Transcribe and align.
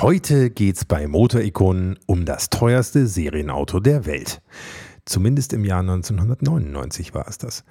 Heute 0.00 0.50
geht's 0.50 0.84
bei 0.84 1.08
Motorikonen 1.08 1.98
um 2.06 2.24
das 2.24 2.50
teuerste 2.50 3.08
Serienauto 3.08 3.80
der 3.80 4.06
Welt. 4.06 4.40
Zumindest 5.04 5.52
im 5.52 5.64
Jahr 5.64 5.80
1999 5.80 7.14
war 7.14 7.26
es 7.26 7.36
das. 7.36 7.64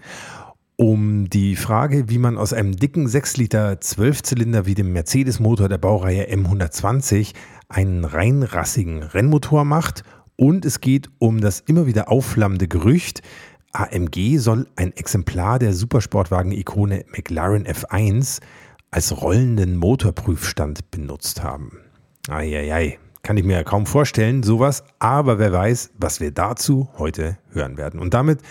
Um 0.76 1.30
die 1.30 1.56
Frage, 1.56 2.10
wie 2.10 2.18
man 2.18 2.38
aus 2.38 2.52
einem 2.52 2.76
dicken 2.76 3.08
6 3.08 3.38
Liter 3.38 3.80
Zwölfzylinder 3.80 4.66
wie 4.66 4.76
dem 4.76 4.92
Mercedes-Motor 4.92 5.70
der 5.70 5.78
Baureihe 5.78 6.30
M120 6.30 7.34
einen 7.70 8.04
reinrassigen 8.04 9.04
Rennmotor 9.04 9.64
macht. 9.64 10.04
Und 10.36 10.66
es 10.66 10.82
geht 10.82 11.08
um 11.20 11.40
das 11.40 11.62
immer 11.62 11.86
wieder 11.86 12.12
aufflammende 12.12 12.68
Gerücht, 12.68 13.22
AMG 13.72 14.38
soll 14.40 14.68
ein 14.76 14.92
Exemplar 14.98 15.60
der 15.60 15.72
Supersportwagen-Ikone 15.72 17.06
McLaren 17.10 17.66
F1 17.66 18.42
als 18.92 19.22
rollenden 19.22 19.78
Motorprüfstand 19.78 20.92
benutzt 20.92 21.42
haben. 21.42 21.87
Eieiei, 22.30 23.00
kann 23.24 23.38
ich 23.38 23.46
mir 23.46 23.54
ja 23.54 23.64
kaum 23.64 23.86
vorstellen, 23.86 24.44
sowas, 24.44 24.84
aber 25.00 25.40
wer 25.40 25.54
weiß, 25.54 25.92
was 25.98 26.20
wir 26.20 26.32
dazu 26.32 26.90
heute 26.98 27.38
hören 27.52 27.78
werden. 27.78 28.00
Und 28.00 28.14
damit 28.14 28.42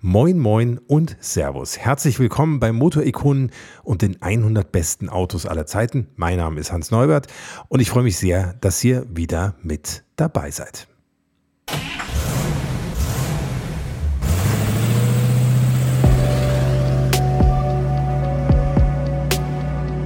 moin 0.00 0.38
moin 0.38 0.78
und 0.78 1.16
Servus. 1.20 1.78
Herzlich 1.78 2.18
willkommen 2.18 2.60
bei 2.60 2.72
Motorikonen 2.72 3.50
und 3.82 4.02
den 4.02 4.20
100 4.22 4.72
besten 4.72 5.08
Autos 5.08 5.44
aller 5.44 5.66
Zeiten. 5.66 6.08
Mein 6.16 6.38
Name 6.38 6.60
ist 6.60 6.72
Hans 6.72 6.90
Neubert 6.90 7.26
und 7.68 7.80
ich 7.80 7.90
freue 7.90 8.04
mich 8.04 8.16
sehr, 8.16 8.54
dass 8.60 8.82
ihr 8.82 9.06
wieder 9.10 9.54
mit 9.62 10.04
dabei 10.16 10.50
seid. 10.50 10.88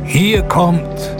Hier 0.05 0.43
kommt 0.43 1.20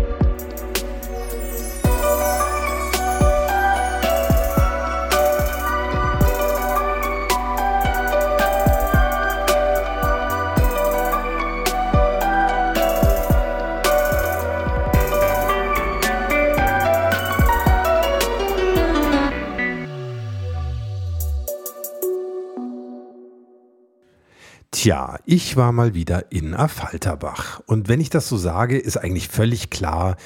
Ich 25.25 25.57
war 25.57 25.71
mal 25.71 25.93
wieder 25.93 26.31
in 26.31 26.53
Affalterbach. 26.53 27.61
Und 27.65 27.87
wenn 27.89 28.01
ich 28.01 28.09
das 28.09 28.27
so 28.27 28.37
sage, 28.37 28.77
ist 28.77 28.97
eigentlich 28.97 29.27
völlig 29.27 29.69
klar, 29.69 30.17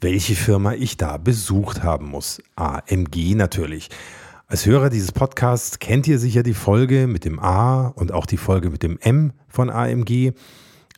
welche 0.00 0.34
Firma 0.34 0.74
ich 0.74 0.96
da 0.96 1.16
besucht 1.16 1.82
haben 1.82 2.08
muss. 2.08 2.42
AMG 2.56 3.34
natürlich. 3.34 3.88
Als 4.46 4.66
Hörer 4.66 4.90
dieses 4.90 5.12
Podcasts 5.12 5.78
kennt 5.78 6.06
ihr 6.06 6.18
sicher 6.18 6.42
die 6.42 6.54
Folge 6.54 7.06
mit 7.06 7.24
dem 7.24 7.40
A 7.40 7.88
und 7.88 8.12
auch 8.12 8.26
die 8.26 8.36
Folge 8.36 8.70
mit 8.70 8.82
dem 8.82 8.98
M 8.98 9.32
von 9.48 9.70
AMG. 9.70 10.32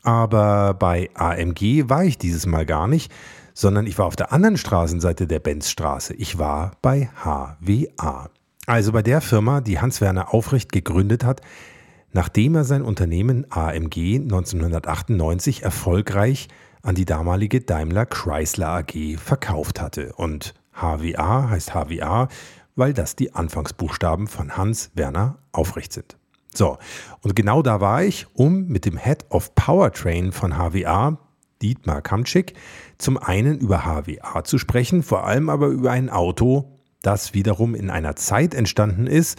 Aber 0.03 0.75
bei 0.75 1.11
AMG 1.15 1.89
war 1.89 2.05
ich 2.05 2.19
dieses 2.19 2.47
Mal 2.47 2.67
gar 2.67 2.89
nicht, 2.89 3.13
sondern 3.55 3.87
ich 3.87 3.99
war 3.99 4.07
auf 4.07 4.17
der 4.17 4.33
anderen 4.33 4.57
Straßenseite 4.57 5.27
der 5.27 5.41
Benzstraße. 5.41 6.15
Ich 6.15 6.39
war 6.39 6.73
bei 6.83 7.09
HWA. 7.23 8.31
Also 8.67 8.93
bei 8.93 9.03
der 9.03 9.21
Firma, 9.21 9.61
die 9.61 9.81
Hans-Werner 9.81 10.35
Aufrecht 10.35 10.73
gegründet 10.73 11.25
hat, 11.25 11.41
nachdem 12.17 12.55
er 12.55 12.65
sein 12.65 12.81
Unternehmen 12.81 13.45
AMG 13.51 14.17
1998 14.23 15.63
erfolgreich 15.63 16.49
an 16.81 16.95
die 16.95 17.05
damalige 17.05 17.61
Daimler 17.61 18.07
Chrysler 18.07 18.69
AG 18.69 19.19
verkauft 19.19 19.83
hatte. 19.83 20.15
Und 20.15 20.55
HWA 20.73 21.51
heißt 21.51 21.75
HWA, 21.75 22.29
weil 22.75 22.95
das 22.95 23.17
die 23.17 23.35
Anfangsbuchstaben 23.35 24.29
von 24.29 24.57
Hans 24.57 24.93
Werner 24.95 25.37
Aufrecht 25.53 25.93
sind. 25.93 26.17
So, 26.55 26.79
und 27.21 27.37
genau 27.37 27.61
da 27.61 27.83
war 27.83 28.03
ich, 28.03 28.27
um 28.33 28.67
mit 28.67 28.87
dem 28.87 28.97
Head 28.97 29.27
of 29.29 29.55
Powertrain 29.55 30.33
von 30.33 30.55
HWA, 30.55 31.19
Dietmar 31.61 32.01
Kamczyk, 32.01 32.55
zum 32.97 33.19
einen 33.19 33.59
über 33.59 33.85
HWA 33.85 34.43
zu 34.43 34.57
sprechen, 34.57 35.03
vor 35.03 35.25
allem 35.25 35.51
aber 35.51 35.67
über 35.67 35.91
ein 35.91 36.09
Auto, 36.09 36.79
das 37.03 37.35
wiederum 37.35 37.75
in 37.75 37.91
einer 37.91 38.17
Zeit 38.17 38.55
entstanden 38.55 39.07
ist, 39.07 39.39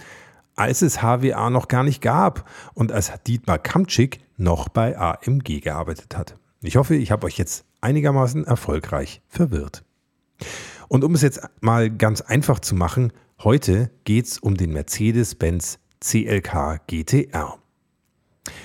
als 0.57 0.81
es 0.81 1.01
HWA 1.01 1.49
noch 1.49 1.69
gar 1.69 1.83
nicht 1.83 2.01
gab 2.01 2.49
und 2.73 2.91
als 2.91 3.13
Dietmar 3.25 3.59
Kamczyk 3.59 4.19
noch 4.35 4.67
bei 4.67 4.97
AMG 4.97 5.61
gearbeitet 5.61 6.17
hat. 6.17 6.35
Ich 6.61 6.75
hoffe, 6.75 6.95
ich 6.95 7.11
habe 7.11 7.25
euch 7.27 7.37
jetzt 7.37 7.63
einigermaßen 7.79 8.43
erfolgreich 8.43 9.21
verwirrt. 9.27 9.85
Und 10.89 11.03
um 11.03 11.13
es 11.13 11.21
jetzt 11.21 11.41
mal 11.61 11.89
ganz 11.89 12.21
einfach 12.21 12.59
zu 12.59 12.75
machen, 12.75 13.13
heute 13.43 13.91
geht 14.03 14.25
es 14.25 14.39
um 14.39 14.57
den 14.57 14.73
Mercedes-Benz 14.73 15.79
CLK 15.99 16.81
GTR. 16.87 17.59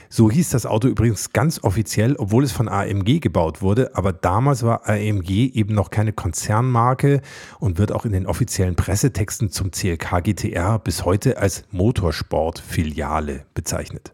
So 0.08 0.30
hieß 0.30 0.50
das 0.50 0.66
Auto 0.66 0.88
übrigens 0.88 1.32
ganz 1.32 1.62
offiziell, 1.62 2.16
obwohl 2.16 2.44
es 2.44 2.52
von 2.52 2.68
AMG 2.68 3.20
gebaut 3.20 3.62
wurde, 3.62 3.94
aber 3.94 4.12
damals 4.12 4.62
war 4.62 4.88
AMG 4.88 5.52
eben 5.54 5.74
noch 5.74 5.90
keine 5.90 6.12
Konzernmarke 6.12 7.22
und 7.58 7.78
wird 7.78 7.92
auch 7.92 8.04
in 8.04 8.12
den 8.12 8.26
offiziellen 8.26 8.76
Pressetexten 8.76 9.50
zum 9.50 9.70
CLK 9.70 10.22
GTR 10.22 10.78
bis 10.78 11.04
heute 11.04 11.38
als 11.38 11.64
Motorsport-Filiale 11.70 13.44
bezeichnet. 13.54 14.12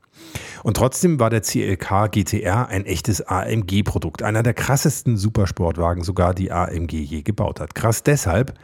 Und 0.62 0.76
trotzdem 0.76 1.20
war 1.20 1.30
der 1.30 1.42
CLK 1.42 2.10
GTR 2.10 2.68
ein 2.68 2.84
echtes 2.84 3.26
AMG-Produkt, 3.26 4.22
einer 4.22 4.42
der 4.42 4.54
krassesten 4.54 5.16
Supersportwagen 5.16 6.02
sogar, 6.02 6.34
die 6.34 6.52
AMG 6.52 6.92
je 6.92 7.22
gebaut 7.22 7.60
hat. 7.60 7.74
Krass 7.74 8.02
deshalb, 8.02 8.54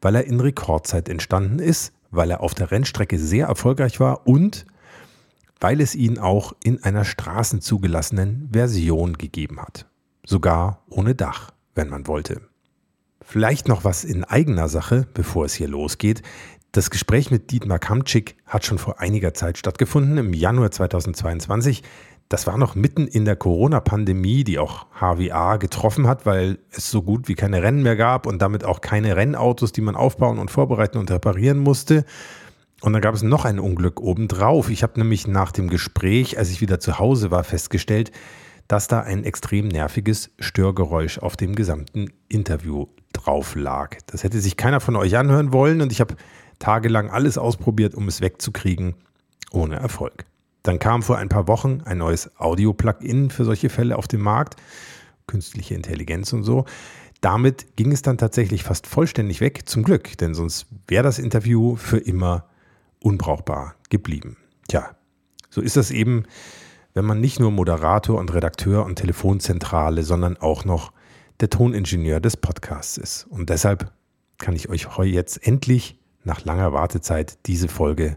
weil 0.00 0.16
er 0.16 0.24
in 0.24 0.40
Rekordzeit 0.40 1.08
entstanden 1.08 1.58
ist, 1.58 1.92
weil 2.10 2.30
er 2.30 2.40
auf 2.40 2.54
der 2.54 2.70
Rennstrecke 2.70 3.18
sehr 3.18 3.46
erfolgreich 3.46 4.00
war 4.00 4.26
und 4.26 4.66
weil 5.64 5.80
es 5.80 5.94
ihn 5.94 6.18
auch 6.18 6.52
in 6.62 6.84
einer 6.84 7.06
straßenzugelassenen 7.06 8.50
Version 8.52 9.16
gegeben 9.16 9.62
hat. 9.62 9.86
Sogar 10.22 10.82
ohne 10.90 11.14
Dach, 11.14 11.52
wenn 11.74 11.88
man 11.88 12.06
wollte. 12.06 12.42
Vielleicht 13.22 13.66
noch 13.66 13.82
was 13.82 14.04
in 14.04 14.24
eigener 14.24 14.68
Sache, 14.68 15.06
bevor 15.14 15.46
es 15.46 15.54
hier 15.54 15.68
losgeht. 15.68 16.20
Das 16.72 16.90
Gespräch 16.90 17.30
mit 17.30 17.50
Dietmar 17.50 17.78
Kamczyk 17.78 18.36
hat 18.44 18.66
schon 18.66 18.76
vor 18.76 19.00
einiger 19.00 19.32
Zeit 19.32 19.56
stattgefunden, 19.56 20.18
im 20.18 20.34
Januar 20.34 20.70
2022. 20.70 21.82
Das 22.28 22.46
war 22.46 22.58
noch 22.58 22.74
mitten 22.74 23.06
in 23.06 23.24
der 23.24 23.36
Corona-Pandemie, 23.36 24.44
die 24.44 24.58
auch 24.58 24.84
HWA 25.00 25.56
getroffen 25.56 26.06
hat, 26.06 26.26
weil 26.26 26.58
es 26.72 26.90
so 26.90 27.00
gut 27.00 27.26
wie 27.26 27.36
keine 27.36 27.62
Rennen 27.62 27.82
mehr 27.82 27.96
gab 27.96 28.26
und 28.26 28.42
damit 28.42 28.64
auch 28.64 28.82
keine 28.82 29.16
Rennautos, 29.16 29.72
die 29.72 29.80
man 29.80 29.96
aufbauen 29.96 30.38
und 30.38 30.50
vorbereiten 30.50 30.98
und 30.98 31.10
reparieren 31.10 31.58
musste. 31.58 32.04
Und 32.84 32.92
dann 32.92 33.00
gab 33.00 33.14
es 33.14 33.22
noch 33.22 33.46
ein 33.46 33.58
Unglück 33.58 33.98
obendrauf. 34.02 34.68
Ich 34.68 34.82
habe 34.82 35.00
nämlich 35.00 35.26
nach 35.26 35.52
dem 35.52 35.70
Gespräch, 35.70 36.36
als 36.36 36.50
ich 36.50 36.60
wieder 36.60 36.80
zu 36.80 36.98
Hause 36.98 37.30
war, 37.30 37.42
festgestellt, 37.42 38.12
dass 38.68 38.88
da 38.88 39.00
ein 39.00 39.24
extrem 39.24 39.68
nerviges 39.68 40.32
Störgeräusch 40.38 41.16
auf 41.18 41.38
dem 41.38 41.54
gesamten 41.54 42.12
Interview 42.28 42.88
drauf 43.14 43.54
lag. 43.54 43.96
Das 44.08 44.22
hätte 44.22 44.38
sich 44.38 44.58
keiner 44.58 44.80
von 44.80 44.96
euch 44.96 45.16
anhören 45.16 45.54
wollen 45.54 45.80
und 45.80 45.92
ich 45.92 46.00
habe 46.02 46.14
tagelang 46.58 47.08
alles 47.08 47.38
ausprobiert, 47.38 47.94
um 47.94 48.06
es 48.06 48.20
wegzukriegen, 48.20 48.96
ohne 49.50 49.76
Erfolg. 49.76 50.26
Dann 50.62 50.78
kam 50.78 51.02
vor 51.02 51.16
ein 51.16 51.30
paar 51.30 51.48
Wochen 51.48 51.80
ein 51.86 51.96
neues 51.96 52.38
Audio-Plugin 52.38 53.30
für 53.30 53.46
solche 53.46 53.70
Fälle 53.70 53.96
auf 53.96 54.08
den 54.08 54.20
Markt, 54.20 54.60
künstliche 55.26 55.74
Intelligenz 55.74 56.34
und 56.34 56.42
so. 56.42 56.66
Damit 57.22 57.76
ging 57.76 57.92
es 57.92 58.02
dann 58.02 58.18
tatsächlich 58.18 58.62
fast 58.62 58.86
vollständig 58.86 59.40
weg, 59.40 59.66
zum 59.66 59.84
Glück, 59.84 60.18
denn 60.18 60.34
sonst 60.34 60.66
wäre 60.86 61.04
das 61.04 61.18
Interview 61.18 61.76
für 61.76 61.96
immer 61.96 62.44
unbrauchbar 63.04 63.76
geblieben. 63.90 64.36
Tja, 64.68 64.96
so 65.50 65.60
ist 65.60 65.76
das 65.76 65.90
eben, 65.90 66.24
wenn 66.94 67.04
man 67.04 67.20
nicht 67.20 67.38
nur 67.38 67.50
Moderator 67.50 68.18
und 68.18 68.32
Redakteur 68.32 68.84
und 68.84 68.96
Telefonzentrale, 68.96 70.02
sondern 70.02 70.36
auch 70.36 70.64
noch 70.64 70.92
der 71.40 71.50
Toningenieur 71.50 72.20
des 72.20 72.36
Podcasts 72.36 72.96
ist. 72.96 73.26
Und 73.28 73.50
deshalb 73.50 73.92
kann 74.38 74.56
ich 74.56 74.68
euch 74.68 74.96
heute 74.96 75.10
jetzt 75.10 75.46
endlich 75.46 75.98
nach 76.22 76.44
langer 76.44 76.72
Wartezeit 76.72 77.38
diese 77.46 77.68
Folge 77.68 78.16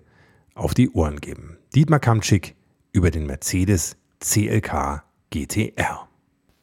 auf 0.55 0.73
die 0.73 0.89
Ohren 0.91 1.19
geben. 1.19 1.57
Dietmar 1.75 1.99
Kamczyk 1.99 2.55
über 2.91 3.11
den 3.11 3.25
Mercedes 3.25 3.97
CLK 4.19 5.03
GTR. 5.31 6.07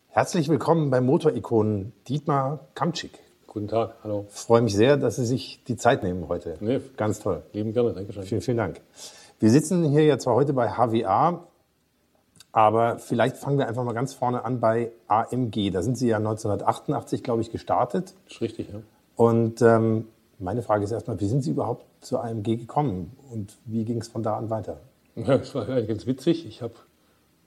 Herzlich 0.08 0.48
willkommen 0.48 0.90
beim 0.90 1.04
Motorikonen 1.04 1.92
Dietmar 2.08 2.68
Kamczyk. 2.74 3.23
Guten 3.54 3.68
Tag, 3.68 3.94
hallo. 4.02 4.26
Ich 4.34 4.40
freue 4.40 4.62
mich 4.62 4.74
sehr, 4.74 4.96
dass 4.96 5.14
Sie 5.14 5.24
sich 5.24 5.62
die 5.68 5.76
Zeit 5.76 6.02
nehmen 6.02 6.26
heute. 6.28 6.56
Nee, 6.58 6.80
Ganz 6.96 7.20
toll. 7.20 7.44
Lieben 7.52 7.72
gerne, 7.72 7.92
danke 7.92 8.12
schön. 8.12 8.24
Vielen, 8.24 8.40
vielen 8.40 8.56
Dank. 8.56 8.80
Wir 9.38 9.48
sitzen 9.48 9.84
hier 9.92 10.02
ja 10.02 10.18
zwar 10.18 10.34
heute 10.34 10.52
bei 10.52 10.70
HWA, 10.70 11.46
aber 12.50 12.98
vielleicht 12.98 13.36
fangen 13.36 13.56
wir 13.58 13.68
einfach 13.68 13.84
mal 13.84 13.92
ganz 13.92 14.12
vorne 14.12 14.44
an 14.44 14.58
bei 14.58 14.90
AMG. 15.06 15.70
Da 15.70 15.82
sind 15.82 15.96
Sie 15.96 16.08
ja 16.08 16.16
1988, 16.16 17.22
glaube 17.22 17.42
ich, 17.42 17.52
gestartet. 17.52 18.14
Das 18.24 18.34
ist 18.34 18.40
richtig, 18.40 18.70
ja. 18.72 18.80
Und 19.14 19.62
ähm, 19.62 20.08
Meine 20.40 20.62
Frage 20.62 20.82
ist 20.82 20.90
erstmal, 20.90 21.20
wie 21.20 21.28
sind 21.28 21.42
Sie 21.42 21.52
überhaupt 21.52 21.86
zu 22.00 22.18
AMG 22.18 22.56
gekommen 22.56 23.16
und 23.30 23.56
wie 23.66 23.84
ging 23.84 24.00
es 24.00 24.08
von 24.08 24.24
da 24.24 24.36
an 24.36 24.50
weiter? 24.50 24.80
Ja, 25.14 25.38
das 25.38 25.54
war 25.54 25.68
eigentlich 25.68 25.86
ganz 25.86 26.06
witzig. 26.08 26.44
Ich 26.44 26.60
habe 26.60 26.74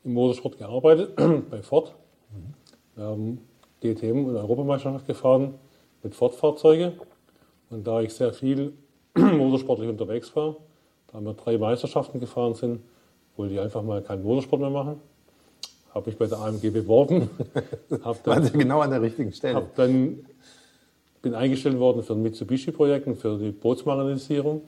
im 0.06 0.14
Motorsport 0.14 0.58
gearbeitet, 0.58 1.18
bei 1.52 1.62
Ford. 1.62 1.96
Mhm. 2.32 2.54
Wir 2.96 3.04
haben 3.04 3.42
DTM 3.84 4.24
und 4.24 4.38
Europameisterschaft 4.38 5.06
gefahren 5.06 5.56
mit 6.08 6.16
Ford-Fahrzeugen. 6.16 6.94
Und 7.70 7.86
da 7.86 8.02
ich 8.02 8.14
sehr 8.14 8.34
viel 8.34 8.74
motorsportlich 9.16 9.90
unterwegs 9.90 10.34
war, 10.36 10.56
da 11.12 11.20
wir 11.20 11.34
drei 11.34 11.58
Meisterschaften 11.58 12.20
gefahren 12.20 12.54
sind, 12.54 12.80
wollte 13.36 13.54
ich 13.54 13.60
einfach 13.60 13.84
mal 13.84 14.02
keinen 14.02 14.24
Motorsport 14.24 14.62
mehr 14.62 14.70
machen. 14.70 15.02
Habe 15.94 16.10
mich 16.10 16.18
bei 16.18 16.28
der 16.28 16.40
AMG 16.40 16.70
beworben. 16.72 17.30
hab 18.04 18.24
dann, 18.24 18.36
Waren 18.36 18.44
Sie 18.44 18.58
genau 18.58 18.80
an 18.80 18.92
der 18.92 19.02
richtigen 19.02 19.34
Stelle? 19.34 19.56
Hab 19.56 19.76
dann, 19.76 20.26
bin 21.22 21.34
eingestellt 21.34 21.78
worden 21.78 22.04
für 22.04 22.14
ein 22.14 22.24
Mitsubishi-Projekt 22.24 23.08
und 23.08 23.18
für 23.18 23.38
die 23.38 23.52
Bootsmarinisierung. 23.52 24.62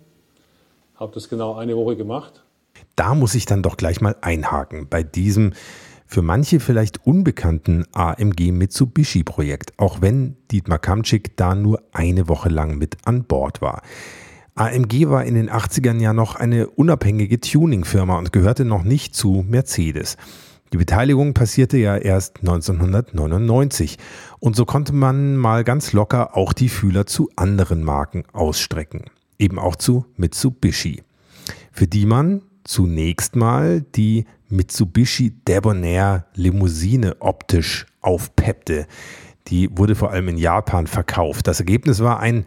Habe 0.96 1.14
das 1.14 1.30
genau 1.30 1.56
eine 1.56 1.78
Woche 1.78 1.96
gemacht. 1.96 2.44
Da 2.96 3.16
muss 3.16 3.34
ich 3.36 3.46
dann 3.46 3.64
doch 3.64 3.78
gleich 3.78 4.02
mal 4.02 4.16
einhaken 4.22 4.88
bei 4.90 5.04
diesem 5.04 5.54
für 6.10 6.24
manche 6.24 6.60
vielleicht 6.60 7.06
unbekannten 7.06 7.86
AMG 7.94 8.52
Mitsubishi 8.52 9.24
Projekt, 9.24 9.74
auch 9.78 10.02
wenn 10.02 10.38
Dietmar 10.50 10.80
Kamczyk 10.80 11.38
da 11.38 11.54
nur 11.54 11.84
eine 11.92 12.28
Woche 12.28 12.50
lang 12.50 12.80
mit 12.80 12.98
an 13.06 13.26
Bord 13.26 13.62
war. 13.62 13.84
AMG 14.56 15.08
war 15.08 15.24
in 15.24 15.36
den 15.36 15.52
80ern 15.52 16.02
ja 16.02 16.12
noch 16.14 16.36
eine 16.36 16.68
unabhängige 16.68 17.40
Tuningfirma 17.40 18.18
und 18.18 18.32
gehörte 18.32 18.66
noch 18.66 18.82
nicht 18.82 19.16
zu 19.16 19.46
Mercedes. 19.48 20.18
Die 20.74 20.78
Beteiligung 20.78 21.36
passierte 21.36 21.78
ja 21.78 21.96
erst 21.96 22.40
1999 22.40 24.00
und 24.40 24.56
so 24.56 24.66
konnte 24.66 24.94
man 24.94 25.38
mal 25.38 25.64
ganz 25.64 25.94
locker 25.94 26.36
auch 26.36 26.54
die 26.54 26.70
Fühler 26.70 27.06
zu 27.06 27.30
anderen 27.36 27.84
Marken 27.84 28.24
ausstrecken, 28.34 29.06
eben 29.38 29.60
auch 29.60 29.76
zu 29.76 30.08
Mitsubishi, 30.18 31.04
für 31.72 31.86
die 31.86 32.08
man 32.08 32.42
zunächst 32.64 33.36
mal 33.36 33.82
die 33.82 34.26
Mitsubishi 34.50 35.32
Debonair 35.48 36.26
Limousine 36.34 37.18
optisch 37.20 37.86
aufpeppte. 38.02 38.88
Die 39.48 39.70
wurde 39.78 39.96
vor 39.96 40.12
allem 40.12 40.28
in 40.28 40.38
Japan 40.38 40.88
verkauft. 40.88 41.48
Das 41.48 41.60
Ergebnis 41.60 42.00
war 42.02 42.20
ein 42.20 42.46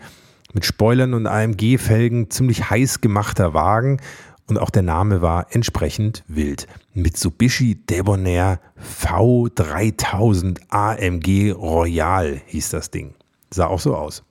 mit 0.52 0.64
Spoilern 0.64 1.14
und 1.14 1.26
AMG-Felgen 1.26 2.30
ziemlich 2.30 2.68
heiß 2.68 3.00
gemachter 3.00 3.54
Wagen 3.54 4.00
und 4.48 4.58
auch 4.58 4.70
der 4.70 4.82
Name 4.82 5.22
war 5.22 5.46
entsprechend 5.50 6.24
wild. 6.28 6.66
Mitsubishi 6.94 7.76
Debonair 7.86 8.60
V3000 8.78 10.60
AMG 10.68 11.52
Royal 11.52 12.40
hieß 12.46 12.70
das 12.70 12.90
Ding. 12.90 13.14
Sah 13.50 13.66
auch 13.66 13.80
so 13.80 13.96
aus. 13.96 14.24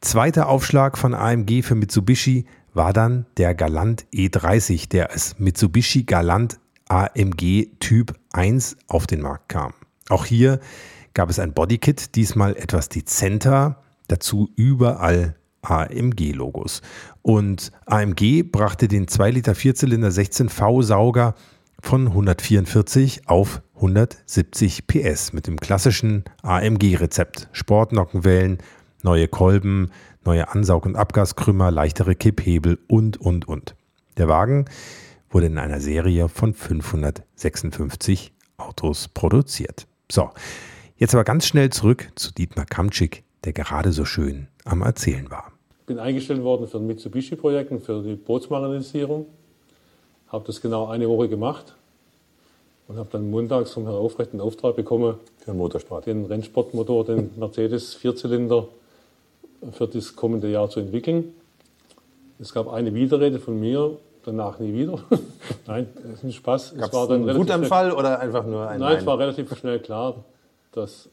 Zweiter 0.00 0.48
Aufschlag 0.48 0.98
von 0.98 1.14
AMG 1.14 1.62
für 1.62 1.74
Mitsubishi 1.74 2.46
war 2.74 2.92
dann 2.92 3.26
der 3.36 3.54
Galant 3.54 4.06
E30, 4.12 4.88
der 4.88 5.10
als 5.10 5.38
Mitsubishi 5.38 6.04
Galant 6.04 6.60
AMG 6.88 7.68
Typ 7.80 8.14
1 8.32 8.76
auf 8.88 9.06
den 9.06 9.20
Markt 9.20 9.48
kam. 9.48 9.74
Auch 10.08 10.24
hier 10.24 10.60
gab 11.14 11.30
es 11.30 11.38
ein 11.38 11.52
Bodykit, 11.52 12.14
diesmal 12.14 12.56
etwas 12.56 12.88
dezenter, 12.88 13.82
dazu 14.08 14.50
überall 14.56 15.34
AMG-Logos. 15.62 16.82
Und 17.22 17.72
AMG 17.86 18.42
brachte 18.42 18.88
den 18.88 19.08
2 19.08 19.30
Liter 19.32 19.54
Vierzylinder 19.54 20.08
16V 20.08 20.82
Sauger 20.82 21.34
von 21.80 22.08
144 22.08 23.28
auf 23.28 23.62
170 23.76 24.86
PS 24.86 25.32
mit 25.32 25.46
dem 25.46 25.58
klassischen 25.58 26.24
AMG-Rezept. 26.42 27.48
Sportnockenwellen, 27.52 28.58
neue 29.02 29.28
Kolben, 29.28 29.90
neue 30.24 30.48
Ansaug- 30.48 30.86
und 30.86 30.96
Abgaskrümmer, 30.96 31.70
leichtere 31.70 32.14
Kipphebel 32.14 32.78
und, 32.88 33.16
und, 33.18 33.46
und. 33.46 33.76
Der 34.16 34.28
Wagen 34.28 34.64
wurde 35.30 35.46
in 35.46 35.58
einer 35.58 35.80
Serie 35.80 36.28
von 36.28 36.54
556 36.54 38.32
Autos 38.56 39.08
produziert. 39.08 39.86
So, 40.10 40.30
jetzt 40.96 41.14
aber 41.14 41.24
ganz 41.24 41.46
schnell 41.46 41.70
zurück 41.70 42.10
zu 42.14 42.32
Dietmar 42.32 42.66
Kamczyk, 42.66 43.24
der 43.44 43.52
gerade 43.52 43.92
so 43.92 44.04
schön 44.04 44.48
am 44.64 44.82
Erzählen 44.82 45.30
war. 45.30 45.52
Ich 45.80 45.86
bin 45.86 45.98
eingestellt 45.98 46.42
worden 46.42 46.68
für 46.68 46.78
ein 46.78 46.86
Mitsubishi-Projekt 46.86 47.84
für 47.84 48.02
die 48.02 48.14
Bootsmarinisierung. 48.14 49.26
Habe 50.28 50.44
das 50.46 50.60
genau 50.60 50.88
eine 50.88 51.08
Woche 51.08 51.28
gemacht 51.28 51.74
und 52.88 52.96
habe 52.96 53.08
dann 53.12 53.30
montags 53.30 53.72
vom 53.72 53.84
Herrn 53.84 53.96
Aufrecht 53.96 54.32
einen 54.32 54.40
Auftrag 54.40 54.76
bekommen, 54.76 55.14
für 55.38 55.52
den 55.52 55.58
Motorsport. 55.58 56.06
Den 56.06 56.24
Rennsportmotor, 56.26 57.04
den 57.04 57.30
Mercedes 57.36 57.94
Vierzylinder 57.94 58.68
für 59.72 59.86
das 59.86 60.14
kommende 60.16 60.50
Jahr 60.50 60.68
zu 60.68 60.80
entwickeln. 60.80 61.32
Es 62.38 62.52
gab 62.52 62.68
eine 62.68 62.94
Widerrede 62.94 63.38
von 63.38 63.58
mir, 63.58 63.98
danach 64.28 64.58
nie 64.58 64.72
wieder. 64.72 64.98
Nein, 65.66 65.88
das 65.94 66.18
ist 66.18 66.24
ein 66.24 66.32
Spaß. 66.32 66.74
Gab's 66.76 66.88
es 66.88 66.94
war 66.94 67.08
dann 67.08 67.28
einen 67.28 67.38
Wutanfall 67.38 67.92
oder 67.92 68.20
einfach 68.20 68.44
nur 68.44 68.68
ein 68.68 68.80
Nein, 68.80 68.98
es 68.98 69.06
war 69.06 69.18
relativ 69.18 69.54
schnell 69.56 69.80
klar, 69.80 70.24
dass 70.72 71.08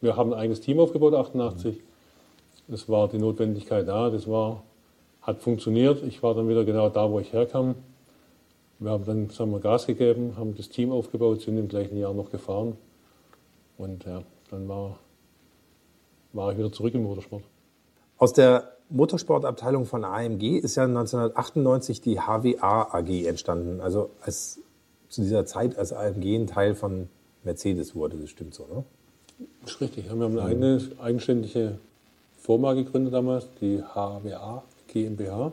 wir 0.00 0.16
haben 0.16 0.32
ein 0.32 0.38
eigenes 0.38 0.60
Team 0.60 0.80
aufgebaut, 0.80 1.14
88. 1.14 1.80
Es 2.68 2.88
war 2.88 3.08
die 3.08 3.18
Notwendigkeit 3.18 3.86
da, 3.86 4.10
das 4.10 4.28
war, 4.28 4.62
hat 5.22 5.42
funktioniert. 5.42 6.02
Ich 6.02 6.22
war 6.22 6.34
dann 6.34 6.48
wieder 6.48 6.64
genau 6.64 6.88
da, 6.88 7.10
wo 7.10 7.20
ich 7.20 7.32
herkam. 7.32 7.74
Wir 8.78 8.90
haben 8.90 9.04
dann 9.04 9.30
sagen 9.30 9.50
wir, 9.52 9.60
Gas 9.60 9.86
gegeben, 9.86 10.34
haben 10.36 10.54
das 10.56 10.68
Team 10.68 10.92
aufgebaut, 10.92 11.42
sind 11.42 11.58
im 11.58 11.68
gleichen 11.68 11.96
Jahr 11.96 12.12
noch 12.12 12.30
gefahren. 12.30 12.76
Und 13.78 14.04
ja, 14.04 14.22
dann 14.50 14.68
war, 14.68 14.98
war 16.32 16.52
ich 16.52 16.58
wieder 16.58 16.72
zurück 16.72 16.94
im 16.94 17.02
Motorsport. 17.02 17.44
Aus 18.18 18.32
der 18.32 18.73
Motorsportabteilung 18.90 19.86
von 19.86 20.04
AMG 20.04 20.58
ist 20.58 20.76
ja 20.76 20.84
1998 20.84 22.00
die 22.00 22.18
HWA 22.18 22.94
AG 22.94 23.26
entstanden. 23.26 23.80
Also 23.80 24.10
als, 24.20 24.60
zu 25.08 25.22
dieser 25.22 25.46
Zeit, 25.46 25.78
als 25.78 25.92
AMG 25.92 26.36
ein 26.36 26.46
Teil 26.46 26.74
von 26.74 27.08
Mercedes 27.44 27.94
wurde. 27.94 28.16
Das 28.16 28.30
stimmt 28.30 28.54
so, 28.54 28.66
ne? 28.66 28.84
Das 29.62 29.72
ist 29.72 29.80
richtig. 29.80 30.04
Wir 30.04 30.12
haben 30.12 30.22
eine 30.22 30.42
eigene, 30.42 30.80
eigenständige 31.00 31.78
Firma 32.38 32.74
gegründet 32.74 33.14
damals, 33.14 33.46
die 33.60 33.82
HWA 33.82 34.62
GmbH. 34.88 35.52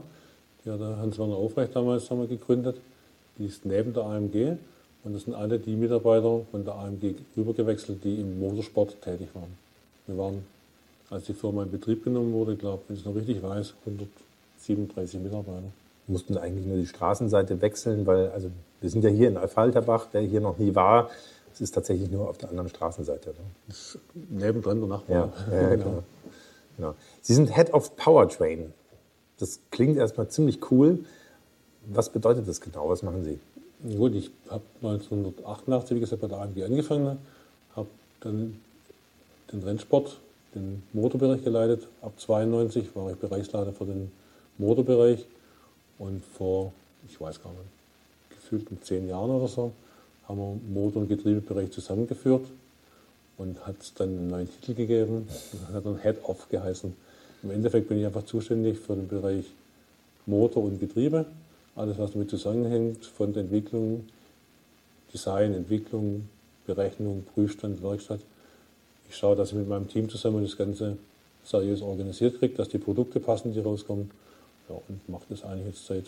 Die 0.63 0.69
hat 0.69 0.79
Hans-Werner 0.79 1.35
Aufrecht 1.35 1.75
damals 1.75 2.09
haben 2.11 2.19
wir 2.19 2.27
gegründet. 2.27 2.77
Die 3.37 3.45
ist 3.45 3.65
neben 3.65 3.93
der 3.93 4.03
AMG. 4.03 4.57
Und 5.03 5.13
das 5.13 5.23
sind 5.23 5.33
alle 5.33 5.57
die 5.57 5.75
Mitarbeiter 5.75 6.41
von 6.51 6.63
der 6.63 6.75
AMG 6.75 7.15
rübergewechselt, 7.35 8.03
die 8.03 8.21
im 8.21 8.39
Motorsport 8.39 9.01
tätig 9.01 9.29
waren. 9.33 9.57
Wir 10.05 10.17
waren 10.17 10.45
als 11.11 11.25
die 11.25 11.33
Firma 11.33 11.63
in 11.63 11.71
Betrieb 11.71 12.03
genommen 12.03 12.33
wurde, 12.33 12.53
ich 12.53 12.59
glaube, 12.59 12.83
wenn 12.87 12.95
ich 12.95 13.01
es 13.01 13.05
noch 13.05 13.15
richtig 13.15 13.43
weiß, 13.43 13.75
137 13.85 15.19
Mitarbeiter. 15.19 15.71
Wir 16.07 16.13
mussten 16.13 16.37
eigentlich 16.37 16.65
nur 16.65 16.77
die 16.77 16.87
Straßenseite 16.87 17.61
wechseln, 17.61 18.07
weil 18.07 18.29
also 18.31 18.49
wir 18.79 18.89
sind 18.89 19.03
ja 19.03 19.09
hier 19.09 19.27
in 19.27 19.37
Alfalterbach, 19.37 20.07
der 20.07 20.21
hier 20.21 20.41
noch 20.41 20.57
nie 20.57 20.73
war. 20.73 21.09
Es 21.53 21.61
ist 21.61 21.71
tatsächlich 21.75 22.09
nur 22.09 22.29
auf 22.29 22.37
der 22.37 22.49
anderen 22.49 22.69
Straßenseite. 22.69 23.29
Ne? 23.29 23.35
Das 23.67 23.97
nebendran 24.29 24.79
der 24.79 24.87
Nachbar. 24.87 25.33
Ja, 25.51 25.53
ja, 25.53 25.61
ja 25.61 25.69
genau. 25.75 26.03
genau. 26.77 26.95
Sie 27.21 27.33
sind 27.33 27.53
Head 27.53 27.73
of 27.73 27.95
Powertrain. 27.97 28.73
Das 29.37 29.59
klingt 29.69 29.97
erstmal 29.97 30.29
ziemlich 30.29 30.71
cool. 30.71 30.99
Was 31.87 32.09
bedeutet 32.09 32.47
das 32.47 32.61
genau? 32.61 32.89
Was 32.89 33.03
machen 33.03 33.23
Sie? 33.23 33.39
Gut, 33.97 34.13
ich 34.13 34.31
habe 34.49 34.63
1988, 34.81 35.95
wie 35.95 35.99
gesagt, 35.99 36.21
bei 36.21 36.27
der 36.27 36.39
AMG 36.39 36.63
angefangen, 36.63 37.17
habe 37.75 37.87
dann 38.21 38.59
den 39.51 39.63
Rennsport 39.63 40.19
den 40.55 40.83
Motorbereich 40.93 41.43
geleitet. 41.43 41.87
Ab 42.01 42.13
92 42.17 42.95
war 42.95 43.11
ich 43.11 43.17
Bereichsleiter 43.17 43.73
für 43.73 43.85
den 43.85 44.11
Motorbereich 44.57 45.25
und 45.97 46.23
vor, 46.25 46.73
ich 47.07 47.19
weiß 47.19 47.41
gar 47.41 47.51
nicht, 47.51 47.61
gefühlt 48.29 48.69
um 48.69 48.81
zehn 48.81 49.07
Jahren 49.07 49.31
oder 49.31 49.47
so, 49.47 49.71
haben 50.27 50.39
wir 50.39 50.81
Motor- 50.81 51.03
und 51.03 51.07
Getriebebereich 51.07 51.71
zusammengeführt 51.71 52.45
und 53.37 53.65
hat 53.65 53.75
es 53.81 53.93
dann 53.93 54.09
einen 54.09 54.27
neuen 54.29 54.49
Titel 54.61 54.75
gegeben 54.75 55.27
und 55.53 55.75
hat 55.75 55.85
dann 55.85 56.01
Head-Off 56.01 56.49
geheißen. 56.49 56.93
Im 57.43 57.51
Endeffekt 57.51 57.87
bin 57.87 57.99
ich 57.99 58.05
einfach 58.05 58.25
zuständig 58.25 58.77
für 58.77 58.95
den 58.95 59.07
Bereich 59.07 59.45
Motor 60.25 60.63
und 60.63 60.79
Getriebe, 60.79 61.25
alles 61.75 61.97
was 61.97 62.11
damit 62.11 62.29
zusammenhängt, 62.29 63.05
von 63.05 63.33
der 63.33 63.43
Entwicklung, 63.43 64.05
Design, 65.13 65.53
Entwicklung, 65.53 66.29
Berechnung, 66.67 67.25
Prüfstand, 67.33 67.81
Werkstatt 67.81 68.19
ich 69.11 69.17
schaue, 69.17 69.35
dass 69.35 69.49
ich 69.49 69.55
mit 69.55 69.67
meinem 69.67 69.89
Team 69.89 70.09
zusammen 70.09 70.41
das 70.41 70.57
Ganze 70.57 70.97
seriös 71.43 71.81
organisiert 71.81 72.39
kriege, 72.39 72.55
dass 72.55 72.69
die 72.69 72.77
Produkte 72.77 73.19
passen, 73.19 73.53
die 73.53 73.59
rauskommen. 73.59 74.09
Ja, 74.69 74.75
und 74.87 75.09
mache 75.09 75.25
das 75.29 75.43
eigentlich 75.43 75.75
jetzt 75.75 75.85
seit 75.85 76.05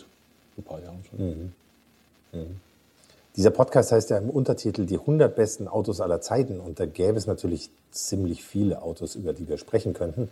ein 0.56 0.62
paar 0.62 0.80
Jahren 0.80 1.04
schon. 1.10 1.26
Mhm. 1.26 1.52
Mhm. 2.32 2.60
Dieser 3.36 3.50
Podcast 3.50 3.92
heißt 3.92 4.08
ja 4.08 4.16
im 4.16 4.30
Untertitel 4.30 4.86
die 4.86 4.98
100 4.98 5.36
besten 5.36 5.68
Autos 5.68 6.00
aller 6.00 6.22
Zeiten. 6.22 6.60
Und 6.60 6.80
da 6.80 6.86
gäbe 6.86 7.18
es 7.18 7.26
natürlich 7.26 7.68
ziemlich 7.90 8.42
viele 8.42 8.80
Autos, 8.80 9.16
über 9.16 9.34
die 9.34 9.48
wir 9.48 9.58
sprechen 9.58 9.92
könnten. 9.92 10.30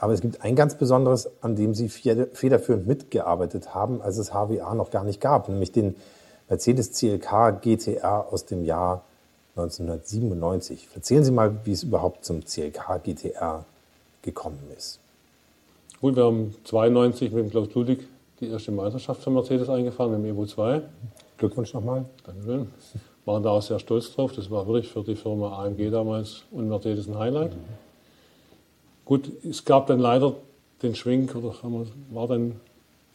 Aber 0.00 0.12
es 0.12 0.20
gibt 0.20 0.42
ein 0.42 0.56
ganz 0.56 0.74
besonderes, 0.74 1.30
an 1.40 1.54
dem 1.54 1.72
Sie 1.74 1.88
federführend 1.88 2.86
mitgearbeitet 2.88 3.74
haben, 3.74 4.02
als 4.02 4.18
es 4.18 4.30
HWA 4.30 4.74
noch 4.74 4.90
gar 4.90 5.04
nicht 5.04 5.20
gab, 5.20 5.48
nämlich 5.48 5.70
den 5.70 5.94
Mercedes 6.48 6.92
CLK 6.92 7.60
GTR 7.62 8.26
aus 8.32 8.44
dem 8.44 8.64
Jahr 8.64 9.04
1997. 9.56 10.88
Erzählen 10.94 11.24
Sie 11.24 11.30
mal, 11.30 11.56
wie 11.64 11.72
es 11.72 11.82
überhaupt 11.82 12.24
zum 12.24 12.44
CLK 12.44 13.02
GTR 13.02 13.64
gekommen 14.22 14.60
ist. 14.76 15.00
Gut, 16.00 16.14
wir 16.16 16.24
haben 16.24 16.54
92 16.64 17.32
mit 17.32 17.44
dem 17.44 17.50
Klaus 17.50 17.72
Ludwig 17.74 18.06
die 18.40 18.48
erste 18.48 18.70
Meisterschaft 18.70 19.22
für 19.22 19.30
Mercedes 19.30 19.70
eingefahren, 19.70 20.12
mit 20.12 20.20
dem 20.20 20.34
Evo 20.36 20.44
2. 20.44 20.82
Glückwunsch 21.38 21.72
nochmal. 21.72 22.04
Dankeschön. 22.24 22.68
Waren 23.24 23.42
da 23.42 23.50
auch 23.50 23.62
sehr 23.62 23.78
stolz 23.78 24.14
drauf. 24.14 24.32
Das 24.32 24.50
war 24.50 24.66
wirklich 24.66 24.88
für 24.88 25.02
die 25.02 25.16
Firma 25.16 25.64
AMG 25.64 25.90
damals 25.90 26.42
und 26.50 26.68
Mercedes 26.68 27.08
ein 27.08 27.18
Highlight. 27.18 27.52
Mhm. 27.52 27.60
Gut, 29.06 29.32
es 29.48 29.64
gab 29.64 29.86
dann 29.86 30.00
leider 30.00 30.34
den 30.82 30.94
Schwenk, 30.94 31.34
oder 31.34 31.54
war 32.10 32.28
dann 32.28 32.60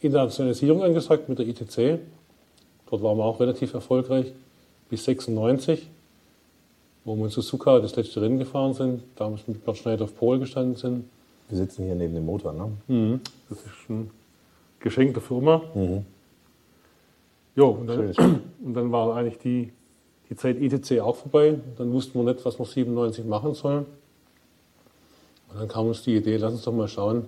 Internationalisierung 0.00 0.82
angesagt 0.82 1.28
mit 1.28 1.38
der 1.38 1.46
ITC. 1.46 2.00
Dort 2.90 3.02
waren 3.02 3.16
wir 3.16 3.24
auch 3.24 3.38
relativ 3.38 3.74
erfolgreich 3.74 4.32
bis 4.90 5.04
96, 5.04 5.88
wo 7.04 7.16
wir 7.16 7.24
in 7.24 7.30
Suzuka 7.30 7.80
das 7.80 7.96
letzte 7.96 8.20
Rennen 8.20 8.38
gefahren 8.38 8.74
sind, 8.74 9.02
damals 9.16 9.46
mit 9.48 9.64
Bert 9.64 9.78
Schneider 9.78 10.04
auf 10.04 10.16
Pole 10.16 10.38
gestanden 10.38 10.76
sind. 10.76 11.04
Wir 11.48 11.58
sitzen 11.58 11.84
hier 11.84 11.94
neben 11.94 12.14
dem 12.14 12.24
Motor, 12.24 12.52
ne? 12.52 12.72
Mhm. 12.88 13.20
Das 13.48 13.58
ist 13.58 13.90
ein 13.90 14.10
Geschenk 14.80 15.14
der 15.14 15.22
Firma. 15.22 15.62
Mhm. 15.74 16.06
Jo, 17.56 17.70
und 17.70 17.86
dann, 17.86 18.10
und 18.64 18.74
dann 18.74 18.92
war 18.92 19.16
eigentlich 19.16 19.38
die, 19.38 19.72
die 20.30 20.36
Zeit 20.36 20.60
ITC 20.60 21.00
auch 21.00 21.16
vorbei. 21.16 21.58
Dann 21.76 21.92
wussten 21.92 22.18
wir 22.18 22.32
nicht, 22.32 22.44
was 22.44 22.58
wir 22.58 22.64
97 22.64 23.24
machen 23.24 23.54
sollen. 23.54 23.86
Und 25.50 25.60
dann 25.60 25.68
kam 25.68 25.86
uns 25.86 26.02
die 26.02 26.16
Idee, 26.16 26.36
lass 26.36 26.52
uns 26.52 26.62
doch 26.62 26.72
mal 26.72 26.88
schauen, 26.88 27.26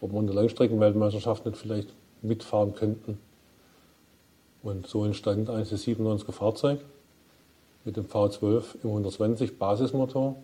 ob 0.00 0.12
wir 0.12 0.20
in 0.20 0.26
der 0.26 0.34
Langstreckenweltmeisterschaft 0.34 1.46
nicht 1.46 1.56
vielleicht 1.56 1.88
mitfahren 2.20 2.74
könnten. 2.74 3.18
Und 4.62 4.86
so 4.86 5.04
entstand 5.04 5.48
eigentlich 5.48 5.70
das 5.70 5.84
97er 5.84 6.32
Fahrzeug 6.32 6.80
mit 7.84 7.96
dem 7.96 8.06
V12 8.06 8.62
im 8.82 8.90
120 8.90 9.58
Basismotor. 9.58 10.36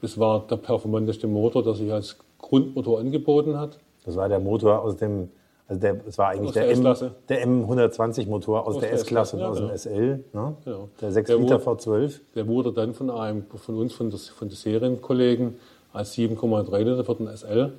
Das 0.00 0.18
war 0.18 0.46
der 0.46 0.56
performanteste 0.56 1.26
Motor, 1.26 1.62
der 1.62 1.74
sich 1.74 1.92
als 1.92 2.16
Grundmotor 2.38 3.00
angeboten 3.00 3.58
hat. 3.58 3.78
Das 4.04 4.16
war 4.16 4.28
der 4.28 4.40
Motor 4.40 4.80
aus 4.80 4.96
dem, 4.96 5.28
also 5.68 5.80
der, 5.80 5.94
das 5.94 6.16
war 6.16 6.28
eigentlich 6.28 6.52
der, 6.52 6.70
M, 6.70 6.82
der 7.28 7.46
M120-Motor 7.46 8.66
aus, 8.66 8.76
aus, 8.76 8.80
der 8.80 8.92
S-Klasse 8.92 9.36
und 9.36 9.42
ja, 9.42 9.48
aus 9.48 9.56
dem 9.58 9.66
genau. 9.66 9.76
SL, 9.76 10.24
ne? 10.32 10.54
genau. 10.64 10.88
der 11.00 11.12
6 11.12 11.26
der 11.26 11.38
Liter 11.38 11.66
wurde, 11.66 11.80
V12. 11.82 12.20
Der 12.34 12.46
wurde 12.46 12.72
dann 12.72 12.94
von, 12.94 13.10
einem, 13.10 13.44
von 13.54 13.76
uns, 13.76 13.92
von, 13.92 14.10
des, 14.10 14.28
von 14.28 14.48
den 14.48 14.56
Serienkollegen, 14.56 15.56
als 15.92 16.14
7,3 16.14 16.78
Liter 16.78 17.04
für 17.04 17.14
den 17.16 17.36
SL 17.36 17.72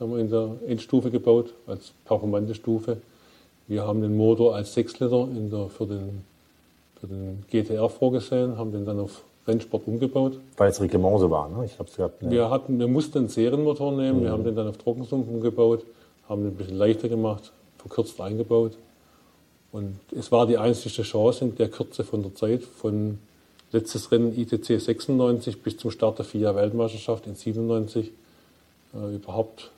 haben 0.00 0.12
wir 0.12 0.18
in 0.18 0.30
der 0.30 0.50
Endstufe 0.66 1.10
gebaut, 1.10 1.54
als 1.66 1.92
performante 2.04 2.54
Stufe. 2.54 2.98
Wir 3.66 3.86
haben 3.86 4.00
den 4.00 4.16
Motor 4.16 4.54
als 4.54 4.74
6 4.74 5.00
Liter 5.00 5.28
in 5.34 5.50
der, 5.50 5.68
für, 5.68 5.86
den, 5.86 6.24
den 7.06 7.44
GTR 7.50 7.88
vorgesehen, 7.88 8.58
haben 8.58 8.72
den 8.72 8.84
dann 8.84 9.00
auf 9.00 9.22
Rennsport 9.46 9.86
umgebaut. 9.86 10.38
Weil 10.56 10.70
es 10.70 10.80
Reglement 10.80 11.20
so 11.20 11.30
war, 11.30 11.48
ne? 11.48 11.64
Ich 11.64 11.78
hab's 11.78 11.96
gehabt. 11.96 12.22
Ne? 12.22 12.30
Wir, 12.30 12.50
hatten, 12.50 12.78
wir 12.78 12.88
mussten 12.88 13.18
einen 13.18 13.28
Serienmotor 13.28 13.92
nehmen, 13.92 14.20
mhm. 14.20 14.24
wir 14.24 14.32
haben 14.32 14.44
den 14.44 14.56
dann 14.56 14.68
auf 14.68 14.76
Trockensumpf 14.76 15.28
umgebaut, 15.28 15.84
haben 16.28 16.42
den 16.42 16.52
ein 16.52 16.56
bisschen 16.56 16.76
leichter 16.76 17.08
gemacht, 17.08 17.52
verkürzt 17.78 18.20
eingebaut. 18.20 18.76
Und 19.70 19.98
es 20.16 20.32
war 20.32 20.46
die 20.46 20.58
einzige 20.58 21.02
Chance 21.02 21.44
in 21.44 21.56
der 21.56 21.68
Kürze 21.68 22.04
von 22.04 22.22
der 22.22 22.34
Zeit, 22.34 22.62
von 22.62 23.18
letztes 23.72 24.10
Rennen 24.10 24.38
ITC 24.38 24.80
96 24.80 25.62
bis 25.62 25.76
zum 25.76 25.90
Start 25.90 26.18
der 26.18 26.24
FIA-Weltmeisterschaft 26.24 27.26
in 27.26 27.34
97 27.34 28.12
äh, 28.94 29.14
überhaupt 29.14 29.70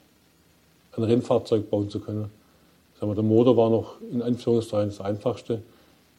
ein 0.97 1.03
Rennfahrzeug 1.03 1.71
bauen 1.71 1.91
zu 1.91 2.01
können. 2.01 2.31
Sagen 2.99 3.11
wir, 3.11 3.15
der 3.15 3.25
Motor 3.25 3.57
war 3.57 3.71
noch 3.71 3.95
in 4.13 4.23
Anführungszeichen 4.23 4.91
das 4.91 5.01
einfachste. 5.01 5.63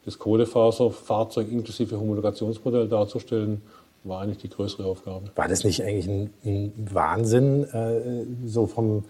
Das 0.06 0.18
Kohlefaserfahrzeug 0.18 1.52
inklusive 1.52 2.00
Homologationsmodell 2.00 2.88
darzustellen, 2.88 3.62
war 4.04 4.22
eigentlich 4.22 4.40
die 4.40 4.50
größere 4.50 4.86
Aufgabe. 4.86 5.30
War 5.36 5.48
das 5.48 5.64
nicht 5.64 5.84
eigentlich 5.84 6.08
ein, 6.08 6.34
ein 6.44 6.74
Wahnsinn, 6.92 7.64
äh, 7.66 8.26
so 8.48 8.66
vom, 8.66 9.04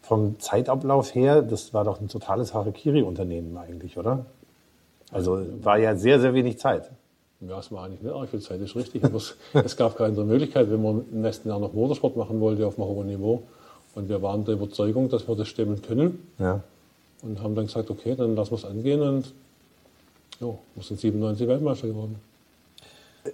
vom 0.00 0.40
Zeitablauf 0.40 1.14
her? 1.14 1.42
Das 1.42 1.74
war 1.74 1.84
doch 1.84 2.00
ein 2.00 2.08
totales 2.08 2.54
Harakiri-Unternehmen 2.54 3.56
eigentlich, 3.58 3.98
oder? 3.98 4.24
Also 5.10 5.42
war 5.62 5.78
ja 5.78 5.96
sehr, 5.96 6.20
sehr 6.20 6.34
wenig 6.34 6.58
Zeit. 6.58 6.90
Ja, 7.40 7.58
es 7.58 7.70
war 7.70 7.84
eigentlich 7.84 8.02
nicht 8.02 8.12
arg 8.12 8.28
viel 8.28 8.40
Zeit, 8.40 8.60
ist 8.60 8.74
richtig. 8.74 9.04
Aber 9.04 9.16
es, 9.16 9.36
es 9.52 9.76
gab 9.76 9.96
keine 9.96 10.10
andere 10.10 10.24
Möglichkeit, 10.24 10.70
wenn 10.70 10.82
man 10.82 11.04
im 11.10 11.22
nächsten 11.22 11.48
Jahr 11.48 11.60
noch 11.60 11.72
Motorsport 11.72 12.16
machen 12.16 12.40
wollte 12.40 12.66
auf 12.66 12.78
einem 12.78 12.88
hohen 12.88 13.06
Niveau. 13.06 13.42
Und 13.94 14.08
wir 14.08 14.22
waren 14.22 14.44
der 14.44 14.54
Überzeugung, 14.54 15.08
dass 15.08 15.28
wir 15.28 15.36
das 15.36 15.48
stemmen 15.48 15.82
können. 15.82 16.26
Ja. 16.38 16.62
Und 17.22 17.42
haben 17.42 17.54
dann 17.54 17.66
gesagt, 17.66 17.90
okay, 17.90 18.14
dann 18.16 18.36
lassen 18.36 18.52
wir 18.52 18.58
es 18.58 18.64
angehen. 18.64 19.00
Und 19.00 19.32
ja, 20.40 20.46
wir 20.74 20.82
sind 20.82 21.00
97 21.00 21.48
Weltmeister 21.48 21.88
geworden. 21.88 22.16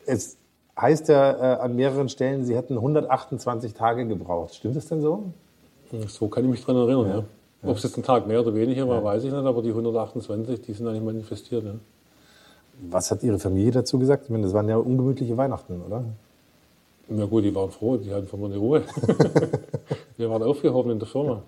Es 0.06 0.37
heißt 0.80 1.08
ja 1.08 1.32
äh, 1.32 1.61
an 1.61 1.76
mehreren 1.76 2.08
Stellen, 2.08 2.44
Sie 2.44 2.56
hätten 2.56 2.75
128 2.75 3.75
Tage 3.75 4.06
gebraucht. 4.06 4.54
Stimmt 4.54 4.76
das 4.76 4.87
denn 4.87 5.00
so? 5.00 5.25
So 6.08 6.28
kann 6.28 6.44
ich 6.44 6.50
mich 6.50 6.64
daran 6.64 6.88
erinnern, 6.88 7.08
ja. 7.08 7.18
ja. 7.18 7.70
Ob 7.70 7.76
es 7.76 7.82
jetzt 7.82 7.96
ein 7.96 8.02
Tag 8.02 8.26
mehr 8.26 8.40
oder 8.40 8.54
weniger 8.54 8.88
war, 8.88 8.99
ja. 8.99 9.04
weiß 9.04 9.25
ich 9.25 9.32
nicht, 9.32 9.44
aber 9.44 9.62
die 9.62 9.68
128, 9.70 10.61
die 10.61 10.73
sind 10.73 10.87
eigentlich 10.88 11.02
manifestiert. 11.02 11.64
Ja. 11.64 11.75
Was 12.90 13.11
hat 13.11 13.23
Ihre 13.23 13.38
Familie 13.38 13.70
dazu 13.70 13.99
gesagt? 13.99 14.25
Ich 14.25 14.30
meine, 14.30 14.44
das 14.44 14.52
waren 14.52 14.68
ja 14.68 14.76
ungemütliche 14.76 15.37
Weihnachten, 15.37 15.80
oder? 15.87 16.04
Na 17.08 17.26
gut, 17.26 17.44
die 17.44 17.54
waren 17.54 17.70
froh, 17.70 17.96
die 17.96 18.12
hatten 18.12 18.26
von 18.26 18.40
mir 18.40 18.46
eine 18.46 18.56
Ruhe. 18.56 18.82
Wir 20.16 20.30
waren 20.30 20.42
aufgehoben 20.42 20.92
in 20.92 20.99
der 20.99 21.08
Firma. 21.08 21.42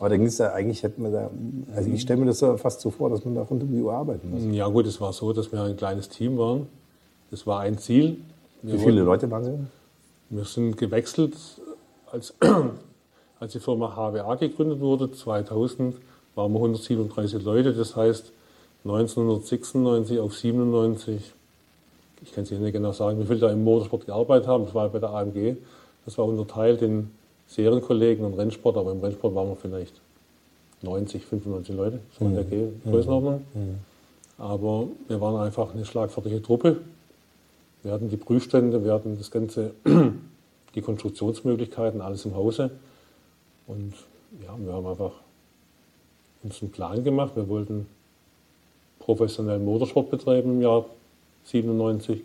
Aber 0.00 0.08
da 0.08 0.16
ging 0.16 0.26
es 0.26 0.38
ja 0.38 0.52
eigentlich, 0.52 0.82
hätten 0.82 1.02
wir 1.02 1.10
da, 1.10 1.30
also 1.76 1.90
ich 1.90 2.00
stelle 2.00 2.20
mir 2.20 2.26
das 2.26 2.38
so 2.38 2.56
fast 2.56 2.80
so 2.80 2.90
vor, 2.90 3.10
dass 3.10 3.24
man 3.24 3.34
da 3.34 3.42
rund 3.42 3.62
um 3.62 3.70
die 3.70 3.80
Uhr 3.80 3.92
arbeiten 3.92 4.30
muss. 4.30 4.56
Ja 4.56 4.66
gut, 4.66 4.86
es 4.86 5.00
war 5.00 5.12
so, 5.12 5.32
dass 5.32 5.52
wir 5.52 5.62
ein 5.62 5.76
kleines 5.76 6.08
Team 6.08 6.38
waren. 6.38 6.66
Das 7.30 7.46
war 7.46 7.60
ein 7.60 7.78
Ziel. 7.78 8.16
Wir 8.62 8.74
Wie 8.74 8.78
viele 8.78 9.06
wollten, 9.06 9.28
Leute 9.28 9.30
waren 9.30 9.44
Sie? 9.44 9.58
Wir 10.30 10.44
sind 10.44 10.76
gewechselt, 10.78 11.36
als, 12.10 12.34
als 13.40 13.52
die 13.52 13.60
Firma 13.60 13.94
HWA 13.94 14.34
gegründet 14.36 14.80
wurde, 14.80 15.12
2000, 15.12 15.96
waren 16.34 16.52
wir 16.52 16.56
137 16.56 17.42
Leute. 17.44 17.74
Das 17.74 17.94
heißt, 17.94 18.32
1996 18.84 20.18
auf 20.18 20.34
97 20.34 21.34
ich 22.22 22.34
kann 22.34 22.44
es 22.44 22.50
Ihnen 22.50 22.62
nicht 22.62 22.72
genau 22.72 22.92
sagen, 22.92 23.18
wie 23.20 23.24
viele 23.24 23.38
da 23.38 23.50
im 23.50 23.64
Motorsport 23.64 24.06
gearbeitet 24.06 24.46
haben. 24.46 24.64
Das 24.64 24.74
war 24.74 24.88
bei 24.88 24.98
der 24.98 25.10
AMG. 25.10 25.56
Das 26.04 26.18
war 26.18 26.26
unterteilt 26.26 26.82
in 26.82 27.10
Serienkollegen 27.50 28.24
und 28.24 28.34
Rennsport, 28.34 28.76
aber 28.76 28.92
im 28.92 29.00
Rennsport 29.00 29.34
waren 29.34 29.48
wir 29.48 29.56
vielleicht 29.56 30.00
90, 30.82 31.24
95 31.24 31.74
Leute, 31.74 32.00
so 32.16 32.24
in 32.24 32.34
der 32.34 32.44
mhm. 32.44 32.80
Größenordnung. 32.84 33.44
Mhm. 33.54 33.78
Aber 34.38 34.86
wir 35.08 35.20
waren 35.20 35.44
einfach 35.44 35.74
eine 35.74 35.84
schlagfertige 35.84 36.40
Truppe. 36.40 36.78
Wir 37.82 37.92
hatten 37.92 38.08
die 38.08 38.16
Prüfstände, 38.16 38.84
wir 38.84 38.92
hatten 38.92 39.18
das 39.18 39.30
ganze, 39.30 39.72
die 40.74 40.80
Konstruktionsmöglichkeiten, 40.80 42.00
alles 42.00 42.24
im 42.24 42.34
Hause. 42.34 42.70
Und 43.66 43.94
ja, 44.42 44.54
wir 44.56 44.72
haben 44.72 44.86
einfach 44.86 45.12
uns 46.42 46.62
einen 46.62 46.70
Plan 46.70 47.02
gemacht. 47.02 47.32
Wir 47.34 47.48
wollten 47.48 47.86
professionellen 49.00 49.64
Motorsport 49.64 50.10
betreiben 50.10 50.52
im 50.52 50.62
Jahr 50.62 50.86
97. 51.44 52.22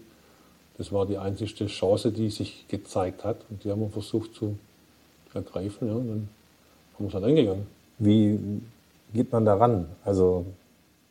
Das 0.77 0.91
war 0.91 1.05
die 1.05 1.17
einzige 1.17 1.65
Chance, 1.65 2.11
die 2.11 2.29
sich 2.29 2.67
gezeigt 2.67 3.23
hat. 3.23 3.37
Und 3.49 3.63
die 3.63 3.71
haben 3.71 3.81
wir 3.81 3.89
versucht 3.89 4.35
zu 4.35 4.57
ergreifen. 5.35 5.87
Ja, 5.87 5.95
und 5.95 6.07
dann 6.07 6.29
haben 6.93 7.05
wir 7.05 7.07
es 7.07 7.13
halt 7.13 7.25
angegangen. 7.25 7.67
Wie 7.99 8.39
geht 9.13 9.31
man 9.31 9.45
daran? 9.45 9.87
Also, 10.03 10.45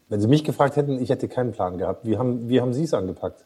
wenn 0.08 0.20
Sie 0.20 0.28
mich 0.28 0.44
gefragt 0.44 0.76
hätten, 0.76 1.00
ich 1.02 1.10
hätte 1.10 1.28
keinen 1.28 1.52
Plan 1.52 1.78
gehabt. 1.78 2.06
Wie 2.06 2.18
haben, 2.18 2.48
wie 2.48 2.60
haben 2.60 2.74
Sie 2.74 2.84
es 2.84 2.94
angepackt? 2.94 3.44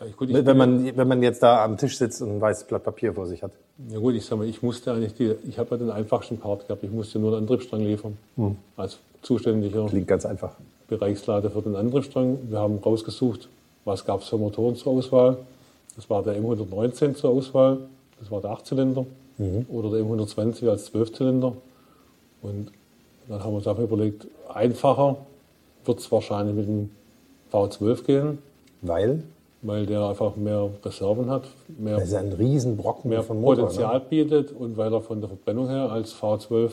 Ja, 0.00 0.06
gut, 0.16 0.32
wenn, 0.32 0.56
man, 0.56 0.96
wenn 0.96 1.08
man 1.08 1.22
jetzt 1.22 1.42
da 1.42 1.64
am 1.64 1.76
Tisch 1.76 1.98
sitzt 1.98 2.20
und 2.20 2.30
ein 2.30 2.40
weißes 2.40 2.64
Blatt 2.64 2.84
Papier 2.84 3.14
vor 3.14 3.26
sich 3.26 3.42
hat. 3.42 3.52
Ja 3.90 3.98
gut, 3.98 4.14
ich 4.14 4.24
sag 4.24 4.38
mal, 4.38 4.46
ich 4.46 4.62
musste 4.62 4.92
eigentlich 4.92 5.14
die, 5.14 5.34
ich 5.48 5.58
habe 5.58 5.70
ja 5.72 5.76
den 5.78 5.90
einfachsten 5.90 6.38
Part 6.38 6.66
gehabt. 6.66 6.82
Ich 6.82 6.90
musste 6.90 7.18
nur 7.18 7.30
den 7.30 7.40
Antriebsstrang 7.40 7.80
liefern. 7.80 8.16
Hm. 8.36 8.56
Als 8.76 8.98
zuständiger 9.22 9.86
Klingt 9.86 10.08
ganz 10.08 10.26
einfach. 10.26 10.54
Bereichsleiter 10.88 11.50
für 11.50 11.62
den 11.62 11.76
Antriebsstrang. 11.76 12.38
Wir 12.48 12.58
haben 12.58 12.78
rausgesucht, 12.78 13.48
was 13.84 14.04
gab 14.04 14.20
es 14.20 14.28
für 14.28 14.36
Motoren 14.36 14.76
zur 14.76 14.92
Auswahl? 14.92 15.38
Das 15.96 16.10
war 16.10 16.22
der 16.22 16.40
M119 16.40 17.14
zur 17.14 17.30
Auswahl, 17.30 17.78
das 18.18 18.30
war 18.30 18.40
der 18.40 18.50
8-Zylinder. 18.50 19.06
Mhm. 19.38 19.66
Oder 19.68 19.90
der 19.90 20.04
M120 20.04 20.68
als 20.68 20.92
12-Zylinder. 20.92 21.54
Und 22.42 22.70
dann 23.28 23.42
haben 23.42 23.52
wir 23.52 23.56
uns 23.56 23.66
einfach 23.66 23.82
überlegt, 23.82 24.26
einfacher 24.52 25.16
wird 25.84 25.98
es 25.98 26.10
wahrscheinlich 26.12 26.54
mit 26.54 26.66
dem 26.66 26.90
V12 27.52 28.04
gehen. 28.04 28.38
Weil? 28.82 29.22
Weil 29.62 29.86
der 29.86 30.02
einfach 30.08 30.36
mehr 30.36 30.68
Reserven 30.84 31.30
hat, 31.30 31.44
mehr, 31.78 31.96
das 31.96 32.08
ist 32.08 32.14
ein 32.14 32.32
Riesenbrocken 32.32 33.08
mehr 33.08 33.22
von 33.22 33.40
Motor, 33.40 33.66
Potenzial 33.66 33.98
ne? 33.98 34.04
bietet 34.10 34.52
und 34.52 34.76
weil 34.76 34.92
er 34.92 35.00
von 35.00 35.20
der 35.20 35.28
Verbrennung 35.28 35.68
her 35.68 35.90
als 35.90 36.14
V12 36.14 36.72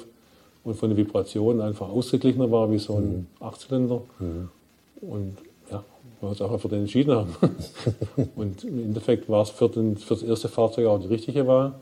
und 0.65 0.75
von 0.75 0.89
den 0.89 0.97
Vibrationen 0.97 1.61
einfach 1.61 1.87
ausgeglichener 1.87 2.51
war 2.51 2.69
wie 2.69 2.79
so 2.79 2.95
ein 2.95 3.09
mhm. 3.09 3.27
Achtzylinder. 3.39 4.01
Mhm. 4.19 4.49
Und 5.01 5.37
weil 6.21 6.27
wir 6.27 6.29
uns 6.29 6.41
einfach 6.41 6.59
für 6.59 6.69
den 6.69 6.81
entschieden 6.81 7.15
haben. 7.15 7.35
und 8.35 8.63
im 8.63 8.83
Endeffekt 8.83 9.27
war 9.27 9.41
es 9.41 9.49
für, 9.49 9.69
den, 9.69 9.97
für 9.97 10.13
das 10.13 10.23
erste 10.23 10.49
Fahrzeug 10.49 10.85
auch 10.85 10.99
die 10.99 11.07
richtige 11.07 11.47
Wahl. 11.47 11.73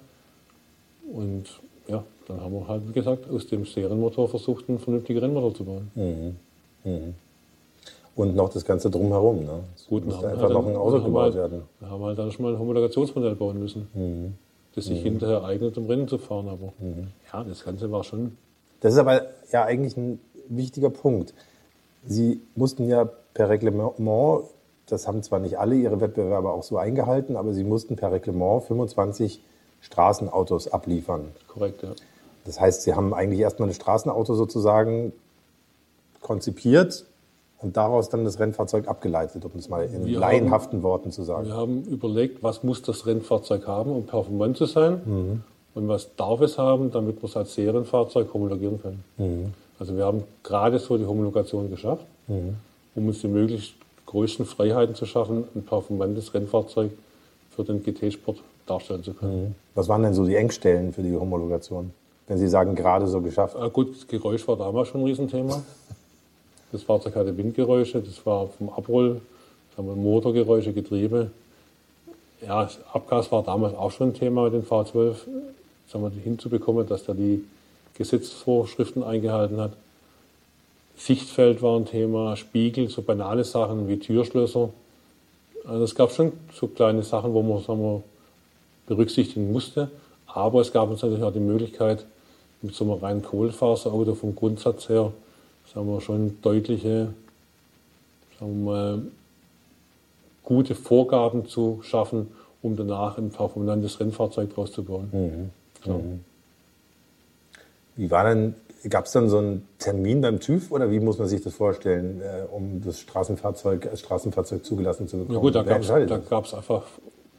Und 1.14 1.46
ja, 1.88 2.04
dann 2.28 2.42
haben 2.42 2.54
wir 2.54 2.68
halt, 2.68 2.88
wie 2.88 2.94
gesagt, 2.94 3.30
aus 3.30 3.48
dem 3.48 3.66
Serienmotor 3.66 4.30
versucht, 4.30 4.70
einen 4.70 4.80
vernünftigen 4.80 5.20
Rennmotor 5.20 5.54
zu 5.54 5.66
bauen. 5.66 5.92
Mhm. 5.96 6.36
Mhm. 6.84 7.14
Und 8.16 8.36
noch 8.36 8.50
das 8.50 8.66
Ganze 8.66 8.90
drumherum. 8.90 9.46
Ne? 9.46 9.64
Es 9.76 9.88
Gut, 9.88 10.06
musste 10.06 10.28
einfach 10.28 10.44
halt 10.44 10.54
noch 10.54 10.68
ein 10.68 10.76
Auto 10.76 11.02
gebaut 11.02 11.24
halt, 11.24 11.36
werden. 11.36 11.62
Wir 11.80 11.90
haben 11.90 12.04
halt 12.04 12.20
dann 12.20 12.32
schon 12.32 12.46
mal 12.46 12.54
ein 12.54 12.60
Homologationsmodell 12.60 13.36
bauen 13.36 13.60
müssen. 13.60 13.88
Mhm. 13.94 14.34
das 14.76 14.86
sich 14.86 15.02
hinterher 15.02 15.44
eignet, 15.44 15.78
um 15.78 15.88
Rennen 15.88 16.08
zu 16.08 16.18
fahren. 16.18 16.48
Aber 16.50 16.74
ja, 17.32 17.44
das 17.44 17.64
Ganze 17.64 17.92
war 17.92 18.04
schon 18.04 18.38
Das 18.82 18.94
ist 18.94 19.00
aber 19.00 19.24
ja 19.52 19.64
eigentlich 19.64 19.96
ein 19.98 20.20
wichtiger 20.50 20.90
Punkt. 20.90 21.34
Sie 22.06 22.42
mussten 22.56 22.88
ja 22.88 23.10
per 23.34 23.50
Reglement, 23.50 23.94
das 24.88 25.08
haben 25.08 25.24
zwar 25.24 25.40
nicht 25.40 25.60
alle 25.60 25.76
ihre 25.76 26.02
Wettbewerber 26.02 26.54
auch 26.54 26.64
so 26.64 26.78
eingehalten, 26.78 27.36
aber 27.36 27.54
sie 27.54 27.64
mussten 27.64 27.96
per 27.96 28.12
Reglement 28.12 28.64
25 28.64 29.42
Straßenautos 29.82 30.68
abliefern. 30.70 31.32
korrekt, 31.48 31.84
ja. 31.84 31.90
Das 32.46 32.60
heißt, 32.60 32.82
sie 32.84 32.94
haben 32.94 33.14
eigentlich 33.14 33.40
erstmal 33.42 33.70
ein 33.70 33.74
Straßenauto 33.74 34.34
sozusagen 34.34 35.14
konzipiert 36.22 37.06
und 37.60 37.78
daraus 37.78 38.10
dann 38.10 38.24
das 38.24 38.40
Rennfahrzeug 38.40 38.88
abgeleitet, 38.88 39.44
um 39.46 39.52
es 39.58 39.70
mal 39.70 39.86
in 39.86 40.06
Wir 40.06 40.20
laienhaften 40.20 40.82
Worten 40.82 41.12
zu 41.12 41.24
sagen. 41.24 41.48
Wir 41.48 41.56
haben 41.56 41.84
überlegt, 41.84 42.42
was 42.42 42.64
muss 42.64 42.82
das 42.82 43.06
Rennfahrzeug 43.06 43.68
haben, 43.68 43.92
um 43.92 44.06
performant 44.06 44.58
zu 44.58 44.66
sein 44.66 45.44
und 45.76 45.88
was 45.88 46.16
darf 46.16 46.42
es 46.42 46.58
haben, 46.58 46.92
damit 46.92 47.22
wir 47.22 47.28
es 47.28 47.38
als 47.38 47.54
Serienfahrzeug 47.54 48.34
homologieren 48.34 48.82
können. 48.82 49.54
Also 49.78 49.96
wir 49.96 50.06
haben 50.06 50.24
gerade 50.44 50.80
so 50.80 50.98
die 50.98 51.06
Homologation 51.06 51.70
geschafft, 51.70 52.06
um 52.28 53.08
uns 53.08 53.22
die 53.22 53.28
möglichst 53.28 53.74
größten 54.06 54.46
Freiheiten 54.46 54.96
zu 54.96 55.06
schaffen, 55.06 55.44
ein 55.54 55.64
performantes 55.64 56.34
Rennfahrzeug 56.34 56.92
für 57.52 57.64
den 57.64 57.84
GT-Sport 57.84 58.38
darstellen 58.70 59.04
zu 59.04 59.14
können. 59.14 59.56
Was 59.76 59.88
waren 59.88 60.04
denn 60.04 60.14
so 60.14 60.26
die 60.26 60.36
Engstellen 60.36 60.94
für 60.94 61.02
die 61.02 61.16
Homologation? 61.16 61.92
Wenn 62.28 62.38
Sie 62.38 62.48
sagen, 62.48 62.76
gerade 62.76 63.08
so 63.08 63.22
geschafft. 63.22 63.56
Ah, 63.56 63.68
gut, 63.68 63.96
das 63.96 64.08
Geräusch 64.08 64.48
war 64.48 64.56
damals 64.56 64.90
schon 64.90 65.02
ein 65.02 65.08
Riesenthema. 65.08 65.64
Das 66.72 66.84
Fahrzeug 66.84 67.16
hatte 67.16 67.36
Windgeräusche, 67.36 68.02
das 68.02 68.24
war 68.26 68.48
vom 68.48 68.70
Abroll, 68.70 69.22
Motorgeräusche, 69.78 70.74
Getriebe. 70.74 71.32
Ja, 72.46 72.70
Abgas 72.94 73.32
war 73.32 73.44
damals 73.44 73.76
auch 73.76 73.92
schon 73.92 74.10
ein 74.10 74.14
Thema 74.14 74.44
mit 74.44 74.54
den 74.54 74.64
V12, 74.64 75.16
sagen 75.88 76.04
wir, 76.04 76.12
hinzubekommen, 76.24 76.88
dass 76.88 77.06
der 77.06 77.16
die 77.16 77.44
Gesetzesvorschriften 77.96 79.04
eingehalten 79.04 79.60
hat. 79.60 79.74
Sichtfeld 80.98 81.62
war 81.62 81.78
ein 81.78 81.86
Thema, 81.86 82.36
Spiegel, 82.36 82.90
so 82.90 83.02
banale 83.02 83.44
Sachen 83.44 83.88
wie 83.88 83.98
Türschlösser. 83.98 84.70
Also 85.66 85.84
es 85.84 85.96
gab 85.96 86.12
schon 86.12 86.34
so 86.54 86.68
kleine 86.68 87.04
Sachen, 87.04 87.34
wo 87.34 87.42
man, 87.42 87.64
sagen 87.64 87.82
wir, 87.82 88.04
berücksichtigen 88.90 89.54
musste. 89.54 89.90
Aber 90.28 90.60
es 90.60 90.74
gab 90.74 90.90
uns 90.90 91.02
natürlich 91.02 91.24
auch 91.24 91.34
die 91.34 91.40
Möglichkeit, 91.40 92.06
mit 92.62 92.76
so 92.76 92.84
einem 92.84 93.02
reinen 93.02 93.24
Kohlenfaserauto 93.24 94.16
vom 94.16 94.36
Grundsatz 94.36 94.90
her, 94.90 95.14
sagen 95.74 95.88
wir, 95.88 96.02
schon 96.02 96.42
deutliche, 96.42 97.14
sagen 98.38 98.66
wir 98.66 98.72
mal, 98.72 99.02
gute 100.44 100.76
Vorgaben 100.76 101.48
zu 101.48 101.80
schaffen, 101.84 102.28
um 102.62 102.76
danach 102.76 103.18
ein 103.18 103.30
performantes 103.30 104.00
Rennfahrzeug 104.00 104.54
draus 104.54 104.74
zu 104.74 104.84
bauen. 104.84 105.52
Klar. 105.82 106.02
Wie 107.96 108.12
war 108.12 108.24
denn, 108.26 108.56
gab 108.90 109.06
es 109.06 109.12
dann 109.12 109.30
so 109.30 109.38
einen 109.38 109.68
Termin 109.78 110.22
beim 110.22 110.40
TÜV 110.40 110.72
oder 110.72 110.92
wie 110.92 111.00
muss 111.00 111.18
man 111.18 111.28
sich 111.28 111.42
das 111.42 111.54
vorstellen, 111.54 112.22
äh, 112.22 112.46
um 112.52 112.82
das 112.84 113.00
Straßenfahrzeug 113.00 113.88
als 113.88 114.02
Straßenfahrzeug 114.02 114.66
zugelassen 114.66 115.08
zu 115.08 115.18
bekommen? 115.18 115.36
Ja 115.36 115.42
gut, 115.42 115.56
da 115.56 115.64
gab 115.64 116.46
es 116.46 116.54
einfach 116.54 116.84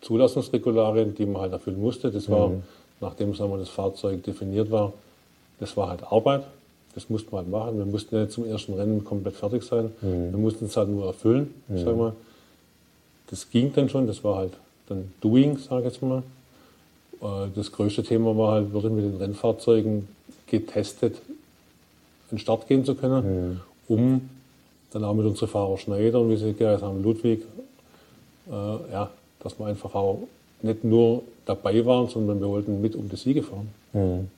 Zulassungsregularien, 0.00 1.14
die 1.14 1.26
man 1.26 1.42
halt 1.42 1.52
erfüllen 1.52 1.80
musste. 1.80 2.10
Das 2.10 2.28
war, 2.30 2.50
nachdem 3.00 3.34
sagen 3.34 3.50
wir, 3.52 3.58
das 3.58 3.68
Fahrzeug 3.68 4.22
definiert 4.22 4.70
war, 4.70 4.92
das 5.58 5.76
war 5.76 5.88
halt 5.90 6.02
Arbeit. 6.10 6.44
Das 6.94 7.08
mussten 7.08 7.30
wir 7.32 7.38
halt 7.38 7.48
machen. 7.48 7.78
Wir 7.78 7.84
mussten 7.86 8.14
ja 8.16 8.22
nicht 8.22 8.32
zum 8.32 8.44
ersten 8.46 8.74
Rennen 8.74 9.04
komplett 9.04 9.34
fertig 9.36 9.62
sein. 9.62 9.92
Wir 10.32 10.38
mussten 10.38 10.64
es 10.66 10.76
halt 10.76 10.88
nur 10.88 11.06
erfüllen, 11.06 11.54
sag 11.68 11.96
mal. 11.96 12.12
Das 13.28 13.48
ging 13.50 13.72
dann 13.72 13.88
schon, 13.88 14.06
das 14.08 14.24
war 14.24 14.36
halt 14.36 14.54
dann 14.88 15.12
Doing, 15.20 15.56
sage 15.58 15.86
ich 15.86 15.92
jetzt 15.92 16.02
mal. 16.02 16.22
Äh, 17.22 17.48
Das 17.54 17.70
größte 17.70 18.02
Thema 18.02 18.36
war 18.36 18.52
halt, 18.54 18.72
wirklich 18.72 18.92
mit 18.92 19.04
den 19.04 19.16
Rennfahrzeugen 19.18 20.08
getestet, 20.48 21.14
an 21.28 21.36
den 22.32 22.38
Start 22.38 22.66
gehen 22.66 22.84
zu 22.84 22.94
können, 22.96 23.60
um 23.86 24.28
dann 24.92 25.04
auch 25.04 25.14
mit 25.14 25.26
unseren 25.26 25.48
Fahrer 25.48 25.78
Schneider 25.78 26.20
und 26.20 26.30
wie 26.30 26.36
sie 26.36 26.54
gehört 26.54 26.82
haben, 26.82 27.02
Ludwig, 27.04 27.42
äh, 28.50 28.52
ja, 28.92 29.10
dass 29.42 29.58
wir 29.58 29.66
einfach 29.66 29.94
auch 29.94 30.20
nicht 30.62 30.84
nur 30.84 31.22
dabei 31.46 31.84
waren, 31.86 32.08
sondern 32.08 32.40
wir 32.40 32.48
wollten 32.48 32.80
mit 32.80 32.94
um 32.94 33.08
die 33.08 33.16
Siege 33.16 33.42
fahren. 33.42 34.30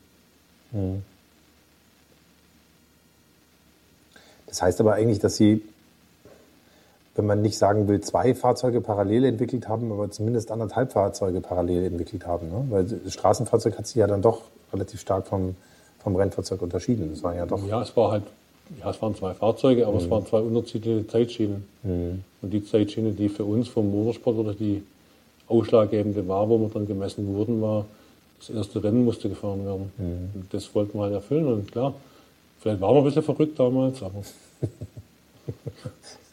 Das 4.47 4.63
heißt 4.63 4.81
aber 4.81 4.95
eigentlich, 4.95 5.19
dass 5.19 5.37
Sie, 5.37 5.63
wenn 7.15 7.27
man 7.27 7.43
nicht 7.43 7.59
sagen 7.59 7.89
will, 7.89 8.01
zwei 8.01 8.35
Fahrzeuge 8.35 8.81
parallel 8.81 9.25
entwickelt 9.25 9.69
haben, 9.69 9.91
aber 9.93 10.11
zumindest 10.11 10.51
anderthalb 10.51 10.93
Fahrzeuge 10.93 11.41
parallel 11.41 11.85
entwickelt 11.85 12.27
haben. 12.27 12.49
Ne? 12.49 12.67
Weil 12.71 12.85
das 12.85 13.13
Straßenfahrzeug 13.13 13.79
hat 13.79 13.87
sich 13.87 13.97
ja 13.97 14.07
dann 14.07 14.23
doch 14.23 14.43
relativ 14.73 15.01
stark 15.01 15.27
vom, 15.27 15.57
vom 16.03 16.17
Rennfahrzeug 16.17 16.63
unterschieden. 16.63 17.11
Das 17.11 17.23
war 17.23 17.35
ja 17.35 17.47
doch. 17.47 17.67
Ja, 17.67 17.83
es 17.83 17.97
war 17.97 18.13
halt, 18.13 18.25
ja, 18.81 18.91
es 18.91 19.03
waren 19.03 19.15
zwei 19.15 19.35
Fahrzeuge, 19.35 19.87
aber 19.87 19.99
es 19.99 20.09
waren 20.11 20.27
zwei 20.27 20.41
unterschiedliche 20.41 21.07
Zeitschienen. 21.07 21.65
Und 22.43 22.51
die 22.51 22.65
Zeitschiene, 22.65 23.13
die 23.13 23.29
für 23.29 23.45
uns 23.45 23.69
vom 23.69 23.91
Motorsport 23.91 24.37
oder 24.37 24.55
die 24.55 24.83
ausschlaggebende 25.49 26.27
war, 26.27 26.49
wo 26.49 26.59
wir 26.59 26.69
dann 26.69 26.87
gemessen 26.87 27.27
wurden, 27.35 27.61
war, 27.61 27.85
das 28.39 28.51
erste 28.51 28.83
Rennen 28.83 29.05
musste 29.05 29.29
gefahren 29.29 29.65
werden. 29.65 29.93
Und 29.99 30.47
das 30.53 30.75
wollten 30.75 30.99
wir 30.99 31.03
halt 31.03 31.15
erfüllen. 31.15 31.47
Und 31.47 31.71
klar, 31.71 31.95
vielleicht 32.61 32.81
waren 32.81 32.95
wir 32.95 33.01
ein 33.01 33.05
bisschen 33.05 33.23
verrückt 33.23 33.59
damals, 33.59 34.03
aber 34.03 34.23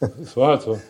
es 0.22 0.36
war 0.36 0.48
halt 0.48 0.62
so. 0.62 0.80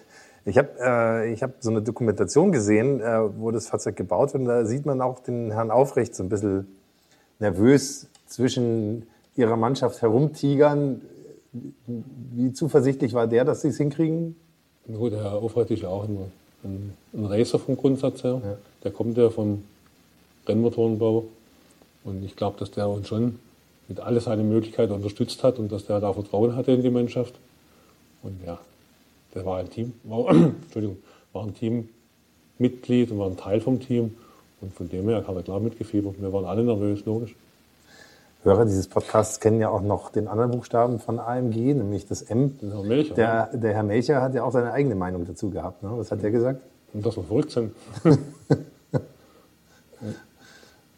Ich 0.47 0.57
habe 0.57 0.69
äh, 0.81 1.33
ich 1.33 1.43
hab 1.43 1.53
so 1.61 1.71
eine 1.71 1.83
Dokumentation 1.83 2.51
gesehen, 2.51 3.01
äh, 3.01 3.21
wo 3.39 3.51
das 3.51 3.69
Fahrzeug 3.69 3.97
gebaut 3.97 4.33
wird. 4.33 4.43
Und 4.43 4.49
da 4.49 4.65
sieht 4.65 4.87
man 4.87 5.03
auch 5.03 5.21
den 5.21 5.51
Herrn 5.51 5.71
Aufrecht 5.71 6.15
so 6.15 6.23
ein 6.23 6.31
bisschen 6.31 6.67
nervös 7.39 8.07
zwischen 8.27 9.07
ihrer 9.37 9.57
Mannschaft 9.57 10.01
herumtigern. 10.01 11.03
Wie 11.53 12.53
zuversichtlich 12.53 13.13
war 13.13 13.27
der, 13.27 13.45
dass 13.45 13.63
sie 13.63 13.69
es 13.69 13.77
hinkriegen? 13.77 14.37
Gut, 14.87 15.13
der 15.13 15.23
Herr 15.23 15.35
Aufrecht 15.35 15.71
ist 15.71 15.83
ja 15.83 15.89
auch 15.89 16.05
ein, 16.05 16.19
ein, 16.65 16.93
ein 17.13 17.25
Racer 17.27 17.59
vom 17.59 17.77
Grundsatz 17.77 18.23
her. 18.23 18.59
Der 18.85 18.91
kommt 18.91 19.17
ja 19.17 19.31
vom 19.31 19.65
Rennmotorenbau. 20.47 21.25
Und 22.05 22.25
ich 22.25 22.37
glaube, 22.37 22.59
dass 22.59 22.71
der 22.71 22.89
uns 22.89 23.09
schon 23.09 23.39
mit 23.89 24.01
alle 24.01 24.21
seine 24.21 24.43
Möglichkeiten 24.43 24.93
unterstützt 24.93 25.43
hat 25.43 25.59
und 25.59 25.71
dass 25.73 25.87
der 25.87 26.01
da 26.01 26.13
Vertrauen 26.13 26.55
hatte 26.57 26.73
in 26.73 26.83
die 26.83 26.91
Mannschaft. 26.91 27.35
Und 28.23 28.41
ja, 28.47 28.59
der 29.35 29.45
war 29.45 29.59
ein 29.59 29.69
Team, 29.69 29.93
war, 30.05 30.29
Entschuldigung, 30.63 30.99
war 31.33 31.45
ein 31.45 31.55
Teammitglied 31.55 33.11
und 33.11 33.19
war 33.19 33.27
ein 33.27 33.37
Teil 33.37 33.61
vom 33.61 33.81
Team. 33.81 34.17
Und 34.61 34.75
von 34.75 34.89
dem 34.89 35.09
her 35.09 35.27
hat 35.27 35.35
er 35.35 35.43
klar 35.43 35.61
mitgefiebert. 35.61 36.21
Wir 36.21 36.33
waren 36.33 36.45
alle 36.45 36.63
nervös, 36.63 37.05
logisch. 37.05 37.35
Hörer 38.43 38.65
dieses 38.65 38.89
Podcasts 38.89 39.39
kennen 39.39 39.61
ja 39.61 39.69
auch 39.69 39.83
noch 39.83 40.11
den 40.11 40.27
anderen 40.27 40.51
Buchstaben 40.51 40.99
von 40.99 41.19
AMG, 41.19 41.75
nämlich 41.75 42.07
das 42.07 42.23
M. 42.23 42.59
Den 42.59 42.73
Herrn 42.73 42.89
Melcher. 42.89 43.15
Der, 43.15 43.51
der 43.53 43.75
Herr 43.75 43.83
Melcher 43.83 44.23
hat 44.23 44.35
ja 44.35 44.45
auch 44.45 44.53
seine 44.53 44.73
eigene 44.73 44.95
Meinung 44.95 45.27
dazu 45.27 45.51
gehabt. 45.51 45.83
Ne? 45.83 45.91
Was 45.93 46.11
hat 46.11 46.23
der 46.23 46.31
gesagt? 46.31 46.63
Und 46.95 47.05
dass 47.05 47.17
wir 47.17 47.25
verrückt 47.25 47.51
sind. 47.51 47.75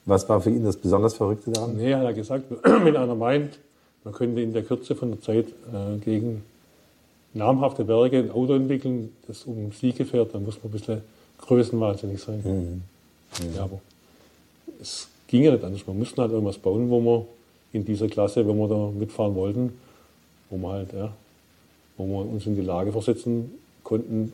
Was 0.04 0.28
war 0.28 0.40
für 0.40 0.50
ihn 0.50 0.64
das 0.64 0.76
besonders 0.76 1.14
Verrückte 1.14 1.50
daran? 1.50 1.76
Nee, 1.76 1.94
hat 1.94 2.04
er 2.04 2.12
gesagt, 2.12 2.44
wenn 2.62 2.96
einer 2.96 3.14
meint, 3.14 3.58
man 4.04 4.14
könnte 4.14 4.40
in 4.40 4.52
der 4.52 4.62
Kürze 4.62 4.94
von 4.94 5.10
der 5.10 5.20
Zeit 5.20 5.46
äh, 5.72 5.98
gegen 5.98 6.44
namhafte 7.34 7.86
Werke 7.88 8.18
ein 8.18 8.30
Auto 8.30 8.54
entwickeln, 8.54 9.16
das 9.26 9.44
um 9.44 9.72
Siege 9.72 10.04
fährt, 10.04 10.34
dann 10.34 10.44
muss 10.44 10.56
man 10.62 10.70
ein 10.70 10.72
bisschen 10.72 11.02
größenwahnsinnig 11.38 12.20
sein. 12.20 12.82
Ja, 13.56 13.64
aber 13.64 13.80
es 14.80 15.08
ging 15.32 15.44
ja 15.44 15.50
nicht 15.50 15.64
anders. 15.64 15.86
Wir 15.86 15.94
mussten 15.94 16.20
halt 16.20 16.30
irgendwas 16.30 16.58
bauen, 16.58 16.90
wo 16.90 17.00
wir 17.00 17.26
in 17.72 17.84
dieser 17.84 18.06
Klasse, 18.06 18.46
wenn 18.46 18.56
wir 18.58 18.68
da 18.68 18.90
mitfahren 18.90 19.34
wollten, 19.34 19.72
wo 20.50 20.58
wir 20.58 20.68
halt, 20.68 20.92
ja, 20.92 21.12
wo 21.96 22.06
wir 22.06 22.30
uns 22.30 22.46
in 22.46 22.54
die 22.54 22.60
Lage 22.60 22.92
versetzen 22.92 23.50
konnten, 23.82 24.32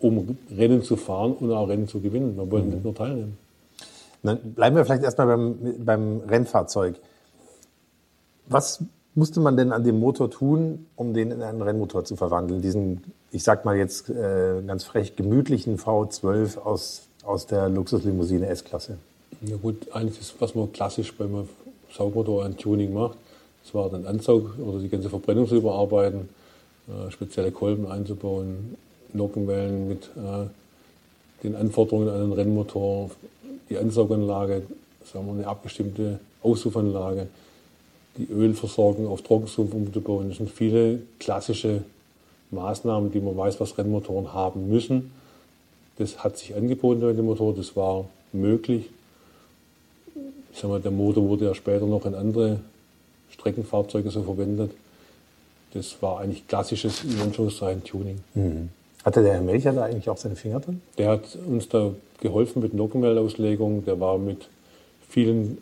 um 0.00 0.36
Rennen 0.50 0.82
zu 0.82 0.96
fahren 0.96 1.34
und 1.34 1.52
auch 1.52 1.68
Rennen 1.68 1.86
zu 1.86 2.00
gewinnen. 2.00 2.36
Wir 2.36 2.50
wollten 2.50 2.70
nicht 2.70 2.84
nur 2.84 2.94
teilnehmen. 2.94 3.38
Dann 4.24 4.38
bleiben 4.54 4.74
wir 4.74 4.84
vielleicht 4.84 5.04
erstmal 5.04 5.28
beim, 5.28 5.56
beim 5.84 6.20
Rennfahrzeug. 6.28 6.96
Was 8.48 8.82
musste 9.14 9.38
man 9.38 9.56
denn 9.56 9.70
an 9.70 9.84
dem 9.84 10.00
Motor 10.00 10.30
tun, 10.30 10.86
um 10.96 11.14
den 11.14 11.30
in 11.30 11.42
einen 11.42 11.62
Rennmotor 11.62 12.04
zu 12.04 12.16
verwandeln? 12.16 12.60
Diesen, 12.60 13.04
ich 13.30 13.44
sag 13.44 13.64
mal 13.64 13.76
jetzt 13.76 14.10
äh, 14.10 14.62
ganz 14.66 14.82
frech, 14.82 15.14
gemütlichen 15.14 15.78
V12 15.78 16.58
aus, 16.58 17.02
aus 17.24 17.46
der 17.46 17.68
Luxuslimousine 17.68 18.48
S-Klasse. 18.48 18.98
Ja 19.42 19.56
gut, 19.56 19.86
eigentlich 19.92 20.18
ist, 20.20 20.34
was 20.40 20.54
man 20.56 20.72
klassisch 20.72 21.14
beim 21.14 21.48
Saugmotor 21.96 22.44
ein 22.44 22.56
Tuning 22.56 22.92
macht, 22.92 23.16
das 23.62 23.72
war 23.72 23.88
den 23.88 24.04
Ansaug 24.06 24.58
oder 24.58 24.80
die 24.80 24.88
ganze 24.88 25.10
Verbrennung 25.10 25.46
zu 25.46 25.56
überarbeiten, 25.56 26.28
äh, 26.88 27.10
spezielle 27.10 27.52
Kolben 27.52 27.86
einzubauen, 27.86 28.76
Nockenwellen 29.12 29.88
mit 29.88 30.10
äh, 30.16 30.48
den 31.44 31.54
Anforderungen 31.54 32.08
an 32.08 32.20
den 32.20 32.32
Rennmotor, 32.32 33.10
die 33.70 33.78
Ansauganlage, 33.78 34.62
sagen 35.04 35.26
wir, 35.26 35.34
eine 35.34 35.46
abgestimmte 35.46 36.18
Auspuffanlage, 36.42 37.28
die 38.16 38.28
Ölversorgung 38.32 39.06
auf 39.06 39.22
Trockensumpf 39.22 39.72
umzubauen. 39.72 40.30
Das 40.30 40.38
sind 40.38 40.50
viele 40.50 41.02
klassische 41.20 41.84
Maßnahmen, 42.50 43.12
die 43.12 43.20
man 43.20 43.36
weiß, 43.36 43.60
was 43.60 43.76
Ich 50.58 50.62
sag 50.62 50.70
mal, 50.70 50.80
der 50.80 50.90
Motor 50.90 51.28
wurde 51.28 51.44
ja 51.44 51.54
später 51.54 51.86
noch 51.86 52.04
in 52.04 52.16
andere 52.16 52.58
Streckenfahrzeuge 53.30 54.10
so 54.10 54.24
verwendet. 54.24 54.72
Das 55.72 56.02
war 56.02 56.18
eigentlich 56.18 56.48
klassisches 56.48 57.04
in 57.04 57.20
Anführungszeichen 57.20 57.84
Tuning. 57.84 58.18
Mhm. 58.34 58.70
Hatte 59.04 59.22
der 59.22 59.34
Herr 59.34 59.40
Melcher 59.40 59.72
da 59.72 59.84
eigentlich 59.84 60.10
auch 60.10 60.16
seine 60.16 60.34
Finger 60.34 60.58
drin? 60.58 60.82
Der 60.98 61.10
hat 61.10 61.38
uns 61.46 61.68
da 61.68 61.92
geholfen 62.20 62.60
mit 62.60 62.74
Nockenmellauslegung. 62.74 63.84
Der 63.84 64.00
war 64.00 64.18
mit 64.18 64.48
vielen 65.08 65.58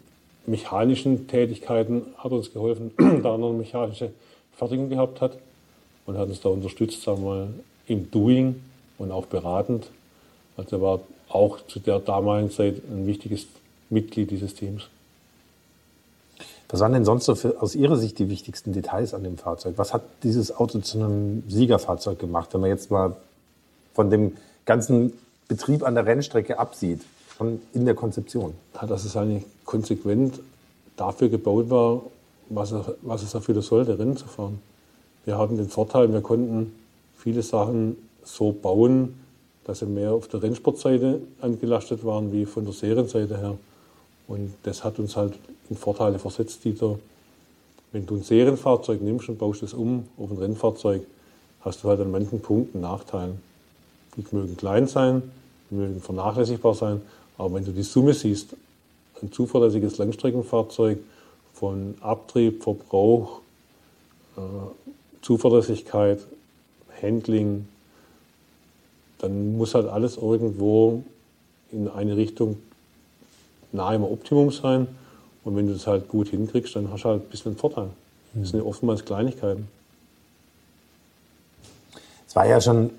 mechanischen 0.46 1.28
Tätigkeiten, 1.28 2.06
hat 2.16 2.32
uns 2.32 2.54
geholfen, 2.54 2.92
da 2.96 3.28
er 3.28 3.34
eine 3.34 3.52
mechanische 3.52 4.12
Fertigung 4.56 4.88
gehabt 4.88 5.20
hat 5.20 5.36
und 6.06 6.16
hat 6.16 6.30
uns 6.30 6.40
da 6.40 6.48
unterstützt, 6.48 7.02
sagen 7.02 7.22
wir 7.22 7.28
mal, 7.28 7.48
im 7.86 8.10
Doing 8.10 8.62
und 8.96 9.12
auch 9.12 9.26
beratend. 9.26 9.90
Also 10.56 10.76
er 10.76 10.80
war 10.80 11.00
auch 11.28 11.58
zu 11.66 11.80
der 11.80 11.98
damaligen 11.98 12.50
Zeit 12.50 12.76
ein 12.90 13.06
wichtiges 13.06 13.46
Mitglied 13.90 14.30
dieses 14.30 14.54
Teams. 14.54 14.88
Was 16.68 16.80
waren 16.80 16.92
denn 16.92 17.04
sonst 17.04 17.26
so 17.26 17.34
für, 17.34 17.62
aus 17.62 17.74
Ihrer 17.74 17.96
Sicht 17.96 18.18
die 18.18 18.28
wichtigsten 18.28 18.72
Details 18.72 19.14
an 19.14 19.22
dem 19.22 19.38
Fahrzeug? 19.38 19.74
Was 19.76 19.94
hat 19.94 20.02
dieses 20.22 20.56
Auto 20.56 20.80
zu 20.80 20.98
einem 20.98 21.44
Siegerfahrzeug 21.48 22.18
gemacht, 22.18 22.52
wenn 22.54 22.60
man 22.60 22.70
jetzt 22.70 22.90
mal 22.90 23.16
von 23.94 24.10
dem 24.10 24.36
ganzen 24.64 25.12
Betrieb 25.48 25.84
an 25.84 25.94
der 25.94 26.06
Rennstrecke 26.06 26.58
absieht, 26.58 27.02
schon 27.36 27.60
in 27.72 27.84
der 27.84 27.94
Konzeption? 27.94 28.54
Ja, 28.74 28.86
dass 28.86 29.04
es 29.04 29.16
eigentlich 29.16 29.44
konsequent 29.64 30.40
dafür 30.96 31.28
gebaut 31.28 31.70
war, 31.70 32.02
was, 32.48 32.72
er, 32.72 32.96
was 33.02 33.22
es 33.22 33.34
erfüllen 33.34 33.62
sollte, 33.62 33.98
Rennen 33.98 34.16
zu 34.16 34.26
fahren. 34.26 34.60
Wir 35.24 35.38
hatten 35.38 35.56
den 35.56 35.68
Vorteil, 35.68 36.12
wir 36.12 36.20
konnten 36.20 36.72
viele 37.16 37.42
Sachen 37.42 37.96
so 38.24 38.52
bauen, 38.52 39.14
dass 39.64 39.80
sie 39.80 39.86
mehr 39.86 40.12
auf 40.12 40.28
der 40.28 40.42
Rennsportseite 40.42 41.20
angelastet 41.40 42.04
waren 42.04 42.32
wie 42.32 42.44
von 42.44 42.64
der 42.64 42.74
Serienseite 42.74 43.38
her. 43.38 43.56
Und 44.28 44.54
das 44.64 44.84
hat 44.84 44.98
uns 44.98 45.16
halt 45.16 45.34
in 45.70 45.76
Vorteile 45.76 46.18
versetzt, 46.18 46.64
Dieter. 46.64 46.98
Wenn 47.92 48.06
du 48.06 48.16
ein 48.16 48.22
Serienfahrzeug 48.22 49.00
nimmst 49.00 49.28
und 49.28 49.38
baust 49.38 49.62
es 49.62 49.72
um 49.72 50.08
auf 50.18 50.30
ein 50.30 50.38
Rennfahrzeug, 50.38 51.02
hast 51.60 51.82
du 51.82 51.88
halt 51.88 52.00
an 52.00 52.10
manchen 52.10 52.40
Punkten 52.40 52.80
Nachteile. 52.80 53.36
Die 54.16 54.24
mögen 54.34 54.56
klein 54.56 54.86
sein, 54.86 55.22
die 55.70 55.76
mögen 55.76 56.00
vernachlässigbar 56.00 56.74
sein, 56.74 57.02
aber 57.38 57.54
wenn 57.54 57.64
du 57.64 57.72
die 57.72 57.82
Summe 57.82 58.14
siehst, 58.14 58.56
ein 59.22 59.32
zuverlässiges 59.32 59.98
Langstreckenfahrzeug 59.98 60.98
von 61.54 61.94
Abtrieb, 62.00 62.62
Verbrauch, 62.62 63.40
äh, 64.36 64.40
Zuverlässigkeit, 65.22 66.20
Handling, 67.00 67.66
dann 69.18 69.56
muss 69.56 69.74
halt 69.74 69.86
alles 69.86 70.16
irgendwo 70.16 71.02
in 71.72 71.88
eine 71.88 72.16
Richtung 72.16 72.58
nahe 73.76 73.96
im 73.96 74.04
Optimum 74.04 74.50
sein. 74.50 74.88
Und 75.44 75.56
wenn 75.56 75.66
du 75.66 75.74
das 75.74 75.86
halt 75.86 76.08
gut 76.08 76.28
hinkriegst, 76.28 76.74
dann 76.74 76.90
hast 76.90 77.04
du 77.04 77.08
halt 77.10 77.22
ein 77.22 77.28
bisschen 77.28 77.52
einen 77.52 77.58
Vorteil. 77.58 77.90
Das 78.34 78.50
sind 78.50 78.60
ja 78.60 78.66
oftmals 78.66 79.04
Kleinigkeiten. 79.04 79.68
Es 82.26 82.34
war 82.34 82.46
ja 82.46 82.60
schon 82.60 82.90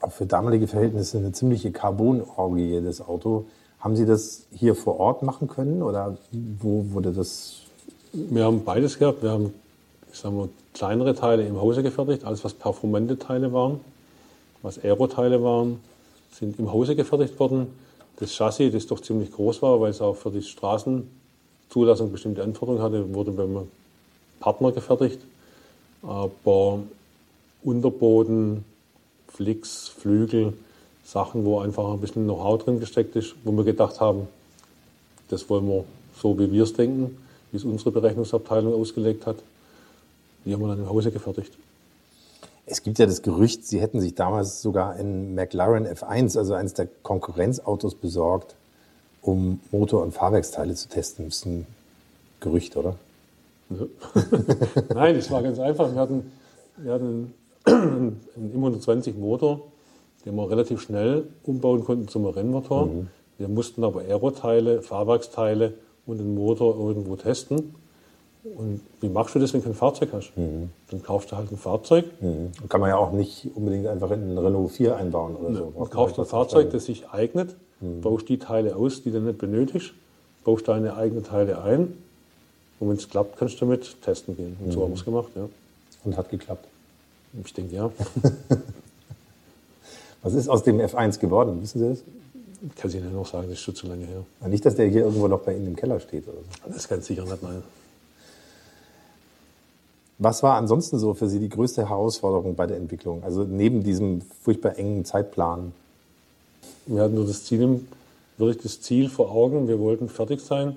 auch 0.00 0.12
für 0.12 0.26
damalige 0.26 0.68
Verhältnisse 0.68 1.18
eine 1.18 1.32
ziemliche 1.32 1.72
Carbonorgie, 1.72 2.80
das 2.84 3.00
Auto. 3.00 3.46
Haben 3.80 3.96
Sie 3.96 4.06
das 4.06 4.44
hier 4.52 4.74
vor 4.74 5.00
Ort 5.00 5.22
machen 5.22 5.48
können 5.48 5.82
oder 5.82 6.16
wo 6.60 6.84
wurde 6.92 7.12
das? 7.12 7.62
Wir 8.12 8.44
haben 8.44 8.64
beides 8.64 8.98
gehabt. 8.98 9.22
Wir 9.22 9.30
haben, 9.30 9.54
ich 10.12 10.18
sag 10.18 10.32
mal, 10.32 10.48
kleinere 10.74 11.14
Teile 11.14 11.46
im 11.46 11.60
Hause 11.60 11.82
gefertigt, 11.82 12.24
alles 12.24 12.44
was 12.44 12.54
performante 12.54 13.18
Teile 13.18 13.52
waren 13.52 13.80
was 14.62 14.82
Aeroteile 14.82 15.42
waren, 15.42 15.80
sind 16.32 16.58
im 16.58 16.72
Hause 16.72 16.96
gefertigt 16.96 17.38
worden. 17.38 17.68
Das 18.20 18.36
Chassis, 18.36 18.72
das 18.72 18.86
doch 18.86 19.00
ziemlich 19.00 19.32
groß 19.32 19.62
war, 19.62 19.80
weil 19.80 19.90
es 19.90 20.00
auch 20.00 20.16
für 20.16 20.30
die 20.30 20.42
Straßenzulassung 20.42 22.10
bestimmte 22.10 22.42
Anforderungen 22.42 22.82
hatte, 22.82 23.14
wurde 23.14 23.30
beim 23.30 23.68
Partner 24.40 24.72
gefertigt. 24.72 25.20
Aber 26.02 26.80
Unterboden, 27.62 28.64
Flicks, 29.28 29.88
Flügel, 29.88 30.54
Sachen, 31.04 31.44
wo 31.44 31.60
einfach 31.60 31.92
ein 31.92 32.00
bisschen 32.00 32.24
Know-how 32.24 32.62
drin 32.62 32.80
gesteckt 32.80 33.16
ist, 33.16 33.34
wo 33.44 33.52
wir 33.52 33.64
gedacht 33.64 34.00
haben, 34.00 34.28
das 35.28 35.48
wollen 35.48 35.68
wir 35.68 35.84
so, 36.20 36.38
wie 36.38 36.50
wir 36.50 36.64
es 36.64 36.74
denken, 36.74 37.16
wie 37.50 37.56
es 37.56 37.64
unsere 37.64 37.92
Berechnungsabteilung 37.92 38.74
ausgelegt 38.74 39.26
hat, 39.26 39.36
die 40.44 40.52
haben 40.52 40.60
wir 40.60 40.68
dann 40.68 40.80
im 40.80 40.88
Hause 40.88 41.10
gefertigt. 41.10 41.52
Es 42.70 42.82
gibt 42.82 42.98
ja 42.98 43.06
das 43.06 43.22
Gerücht, 43.22 43.64
Sie 43.66 43.80
hätten 43.80 44.00
sich 44.00 44.14
damals 44.14 44.62
sogar 44.62 44.92
einen 44.92 45.34
McLaren 45.34 45.86
F1, 45.86 46.36
also 46.38 46.54
eines 46.54 46.74
der 46.74 46.88
Konkurrenzautos, 47.02 47.94
besorgt, 47.94 48.54
um 49.22 49.60
Motor- 49.70 50.02
und 50.02 50.12
Fahrwerksteile 50.12 50.74
zu 50.74 50.88
testen. 50.88 51.26
Das 51.26 51.36
ist 51.36 51.46
ein 51.46 51.66
Gerücht, 52.40 52.76
oder? 52.76 52.96
Nein, 54.94 55.16
das 55.16 55.30
war 55.30 55.42
ganz 55.42 55.58
einfach. 55.58 55.92
Wir 55.92 56.00
hatten, 56.00 56.32
wir 56.76 56.92
hatten 56.92 57.34
einen, 57.64 58.20
einen 58.36 58.80
M120 58.80 59.14
Motor, 59.14 59.60
den 60.24 60.34
wir 60.34 60.50
relativ 60.50 60.80
schnell 60.80 61.24
umbauen 61.44 61.84
konnten 61.84 62.08
zum 62.08 62.26
Rennmotor. 62.26 62.86
Mhm. 62.86 63.08
Wir 63.38 63.48
mussten 63.48 63.84
aber 63.84 64.00
Aeroteile, 64.00 64.82
Fahrwerksteile 64.82 65.74
und 66.06 66.18
den 66.18 66.34
Motor 66.34 66.76
irgendwo 66.78 67.16
testen. 67.16 67.74
Und 68.44 68.80
wie 69.00 69.08
machst 69.08 69.34
du 69.34 69.38
das, 69.38 69.52
wenn 69.52 69.60
du 69.60 69.66
kein 69.66 69.74
Fahrzeug 69.74 70.10
hast? 70.12 70.32
Mhm. 70.36 70.70
Dann 70.90 71.02
kaufst 71.02 71.32
du 71.32 71.36
halt 71.36 71.50
ein 71.50 71.56
Fahrzeug. 71.56 72.04
Mhm. 72.20 72.52
Kann 72.68 72.80
man 72.80 72.90
ja 72.90 72.96
auch 72.96 73.12
nicht 73.12 73.48
unbedingt 73.54 73.86
einfach 73.86 74.10
in 74.10 74.22
einen 74.22 74.38
Renault 74.38 74.72
4 74.72 74.96
einbauen 74.96 75.36
oder 75.36 75.54
so. 75.54 75.72
Du 75.76 75.84
kaufst 75.86 76.18
ein 76.18 76.24
Fahrzeug, 76.24 76.70
das 76.70 76.86
sich 76.86 77.08
eignet, 77.10 77.56
mhm. 77.80 78.00
baust 78.00 78.28
die 78.28 78.38
Teile 78.38 78.76
aus, 78.76 79.02
die 79.02 79.10
du 79.10 79.20
nicht 79.20 79.38
benötigst, 79.38 79.92
baust 80.44 80.68
deine 80.68 80.96
eigenen 80.96 81.24
Teile 81.24 81.62
ein. 81.62 81.94
Und 82.80 82.88
wenn 82.88 82.96
es 82.96 83.08
klappt, 83.08 83.38
kannst 83.38 83.56
du 83.56 83.60
damit 83.60 84.00
testen 84.02 84.36
gehen. 84.36 84.56
Und 84.64 84.72
so 84.72 84.78
mhm. 84.78 84.84
haben 84.84 84.90
wir 84.92 84.96
es 84.96 85.04
gemacht, 85.04 85.30
ja. 85.34 85.48
Und 86.04 86.16
hat 86.16 86.30
geklappt? 86.30 86.64
Ich 87.44 87.52
denke, 87.52 87.74
ja. 87.74 87.90
Was 90.22 90.34
ist 90.34 90.48
aus 90.48 90.62
dem 90.62 90.80
F1 90.80 91.18
geworden? 91.18 91.60
Wissen 91.62 91.80
Sie 91.80 91.88
das? 91.88 91.98
Kann 92.76 92.90
ich 92.90 92.96
Ihnen 92.96 93.12
noch 93.12 93.26
sagen, 93.26 93.48
das 93.48 93.58
ist 93.58 93.64
schon 93.64 93.74
zu 93.74 93.86
lange 93.86 94.04
her. 94.04 94.24
Nicht, 94.48 94.64
dass 94.64 94.74
der 94.74 94.86
hier 94.86 95.02
irgendwo 95.02 95.28
noch 95.28 95.40
bei 95.40 95.54
Ihnen 95.54 95.68
im 95.68 95.76
Keller 95.76 96.00
steht 96.00 96.26
oder 96.26 96.38
so. 96.38 96.72
Das 96.72 96.88
kann 96.88 97.02
sicher 97.02 97.24
nicht, 97.24 97.42
nein. 97.42 97.62
Was 100.18 100.42
war 100.42 100.56
ansonsten 100.56 100.98
so 100.98 101.14
für 101.14 101.28
Sie 101.28 101.38
die 101.38 101.48
größte 101.48 101.88
Herausforderung 101.88 102.56
bei 102.56 102.66
der 102.66 102.76
Entwicklung? 102.76 103.22
Also 103.22 103.44
neben 103.44 103.84
diesem 103.84 104.22
furchtbar 104.42 104.76
engen 104.76 105.04
Zeitplan? 105.04 105.72
Wir 106.86 107.02
hatten 107.02 107.14
nur 107.14 107.26
das 107.26 107.44
Ziel, 107.44 107.80
wirklich 108.36 108.62
das 108.62 108.80
Ziel 108.80 109.08
vor 109.08 109.30
Augen. 109.30 109.68
Wir 109.68 109.78
wollten 109.78 110.08
fertig 110.08 110.40
sein 110.40 110.76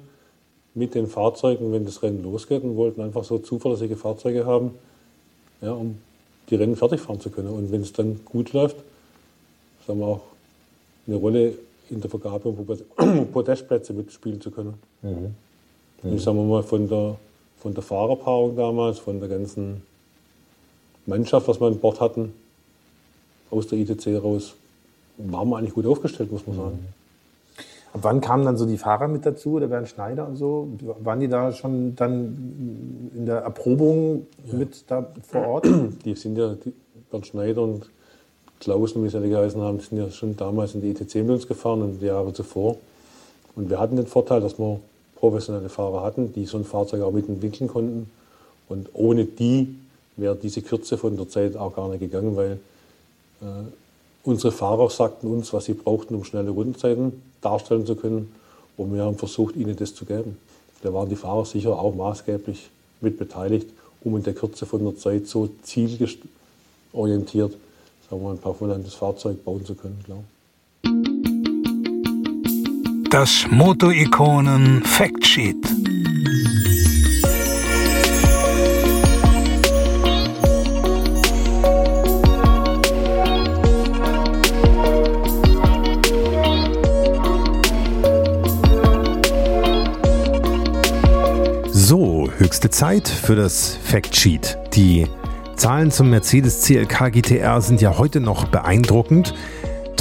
mit 0.75 0.93
den 0.93 1.07
Fahrzeugen, 1.07 1.71
wenn 1.71 1.85
das 1.85 2.03
Rennen 2.03 2.23
losgeht 2.23 2.63
und 2.63 2.75
wollten 2.75 3.01
einfach 3.01 3.23
so 3.23 3.39
zuverlässige 3.39 3.97
Fahrzeuge 3.97 4.45
haben, 4.45 4.71
ja, 5.61 5.71
um 5.71 5.97
die 6.49 6.55
Rennen 6.55 6.75
fertig 6.75 7.01
fahren 7.01 7.19
zu 7.19 7.29
können. 7.29 7.49
Und 7.49 7.71
wenn 7.71 7.81
es 7.81 7.93
dann 7.93 8.21
gut 8.25 8.53
läuft, 8.53 8.77
sagen 9.87 9.99
wir 9.99 10.07
auch 10.07 10.21
eine 11.07 11.15
Rolle 11.15 11.53
in 11.89 11.99
der 11.99 12.09
Vergabe 12.09 12.49
um 12.49 13.27
Podestplätze 13.31 13.93
mitspielen 13.93 14.39
zu 14.39 14.51
können. 14.51 14.75
Mhm. 15.01 15.35
Mhm. 16.03 16.11
Und 16.11 16.19
sagen 16.19 16.37
wir 16.37 16.43
mal 16.43 16.63
von 16.63 16.87
der 16.87 17.17
von 17.61 17.73
der 17.73 17.83
Fahrerpaarung 17.83 18.55
damals, 18.55 18.99
von 18.99 19.19
der 19.19 19.29
ganzen 19.29 19.83
Mannschaft, 21.05 21.47
was 21.47 21.59
wir 21.61 21.67
an 21.67 21.77
Bord 21.77 22.01
hatten, 22.01 22.33
aus 23.51 23.67
der 23.67 23.79
ITC 23.79 24.23
raus, 24.23 24.55
waren 25.17 25.49
wir 25.49 25.57
eigentlich 25.57 25.73
gut 25.73 25.85
aufgestellt, 25.85 26.31
muss 26.31 26.47
man 26.47 26.55
sagen. 26.55 26.87
Ab 27.93 27.99
wann 28.03 28.21
kamen 28.21 28.45
dann 28.45 28.57
so 28.57 28.65
die 28.65 28.77
Fahrer 28.77 29.07
mit 29.07 29.25
dazu, 29.25 29.59
der 29.59 29.67
Bernd 29.67 29.89
Schneider 29.89 30.27
und 30.27 30.37
so? 30.37 30.69
Waren 31.03 31.19
die 31.19 31.27
da 31.27 31.51
schon 31.51 31.95
dann 31.95 33.11
in 33.15 33.25
der 33.25 33.39
Erprobung 33.39 34.25
ja. 34.49 34.57
mit 34.57 34.83
da 34.87 35.05
vor 35.27 35.47
Ort? 35.47 35.67
Die 36.05 36.15
sind 36.15 36.37
ja, 36.37 36.53
die, 36.53 36.73
Bernd 37.11 37.27
Schneider 37.27 37.61
und 37.63 37.89
Klausen, 38.61 39.03
wie 39.03 39.09
sie 39.09 39.17
alle 39.17 39.27
geheißen 39.27 39.59
haben, 39.61 39.79
sind 39.79 39.97
ja 39.97 40.09
schon 40.09 40.37
damals 40.37 40.75
in 40.75 40.81
die 40.81 40.91
ITC 40.91 41.15
mit 41.15 41.31
uns 41.31 41.47
gefahren 41.47 41.81
und 41.81 41.99
die 41.99 42.05
Jahre 42.05 42.31
zuvor. 42.31 42.77
Und 43.55 43.69
wir 43.69 43.79
hatten 43.79 43.97
den 43.97 44.07
Vorteil, 44.07 44.39
dass 44.39 44.57
wir 44.57 44.79
professionelle 45.21 45.69
Fahrer 45.69 46.03
hatten, 46.03 46.33
die 46.33 46.45
so 46.45 46.57
ein 46.57 46.65
Fahrzeug 46.65 47.01
auch 47.03 47.11
mitentwickeln 47.11 47.69
konnten. 47.69 48.11
Und 48.67 48.89
ohne 48.93 49.23
die 49.23 49.73
wäre 50.17 50.35
diese 50.35 50.61
Kürze 50.61 50.97
von 50.97 51.15
der 51.15 51.29
Zeit 51.29 51.55
auch 51.55 51.73
gar 51.73 51.87
nicht 51.87 52.01
gegangen, 52.01 52.35
weil 52.35 52.59
äh, 53.41 53.45
unsere 54.25 54.51
Fahrer 54.51 54.89
sagten 54.89 55.27
uns, 55.27 55.53
was 55.53 55.63
sie 55.65 55.73
brauchten, 55.73 56.15
um 56.15 56.25
schnelle 56.25 56.49
Rundenzeiten 56.49 57.21
darstellen 57.39 57.85
zu 57.85 57.95
können. 57.95 58.35
Und 58.75 58.93
wir 58.93 59.03
haben 59.03 59.17
versucht, 59.17 59.55
ihnen 59.55 59.77
das 59.77 59.95
zu 59.95 60.03
geben. 60.03 60.37
Da 60.81 60.93
waren 60.93 61.07
die 61.07 61.15
Fahrer 61.15 61.45
sicher 61.45 61.79
auch 61.79 61.95
maßgeblich 61.95 62.69
mit 62.99 63.17
beteiligt, 63.17 63.67
um 64.03 64.17
in 64.17 64.23
der 64.23 64.33
Kürze 64.33 64.65
von 64.65 64.83
der 64.83 64.97
Zeit 64.97 65.27
so 65.27 65.47
zielorientiert 65.63 67.53
sagen 68.11 68.23
wir, 68.23 68.31
ein 68.31 68.37
performantes 68.37 68.93
Fahrzeug 68.93 69.43
bauen 69.43 69.65
zu 69.65 69.73
können, 69.73 69.99
glaube 70.05 70.23
Das 73.11 73.45
Moto-Ikonen 73.51 74.83
Factsheet. 74.83 75.57
höchste 92.37 92.69
Zeit 92.69 93.07
für 93.07 93.35
das 93.35 93.77
Factsheet. 93.83 94.57
Die 94.73 95.07
Zahlen 95.55 95.91
zum 95.91 96.09
Mercedes 96.09 96.61
CLK 96.61 97.11
GTR 97.11 97.61
sind 97.61 97.81
ja 97.81 97.97
heute 97.97 98.19
noch 98.19 98.45
beeindruckend. 98.45 99.33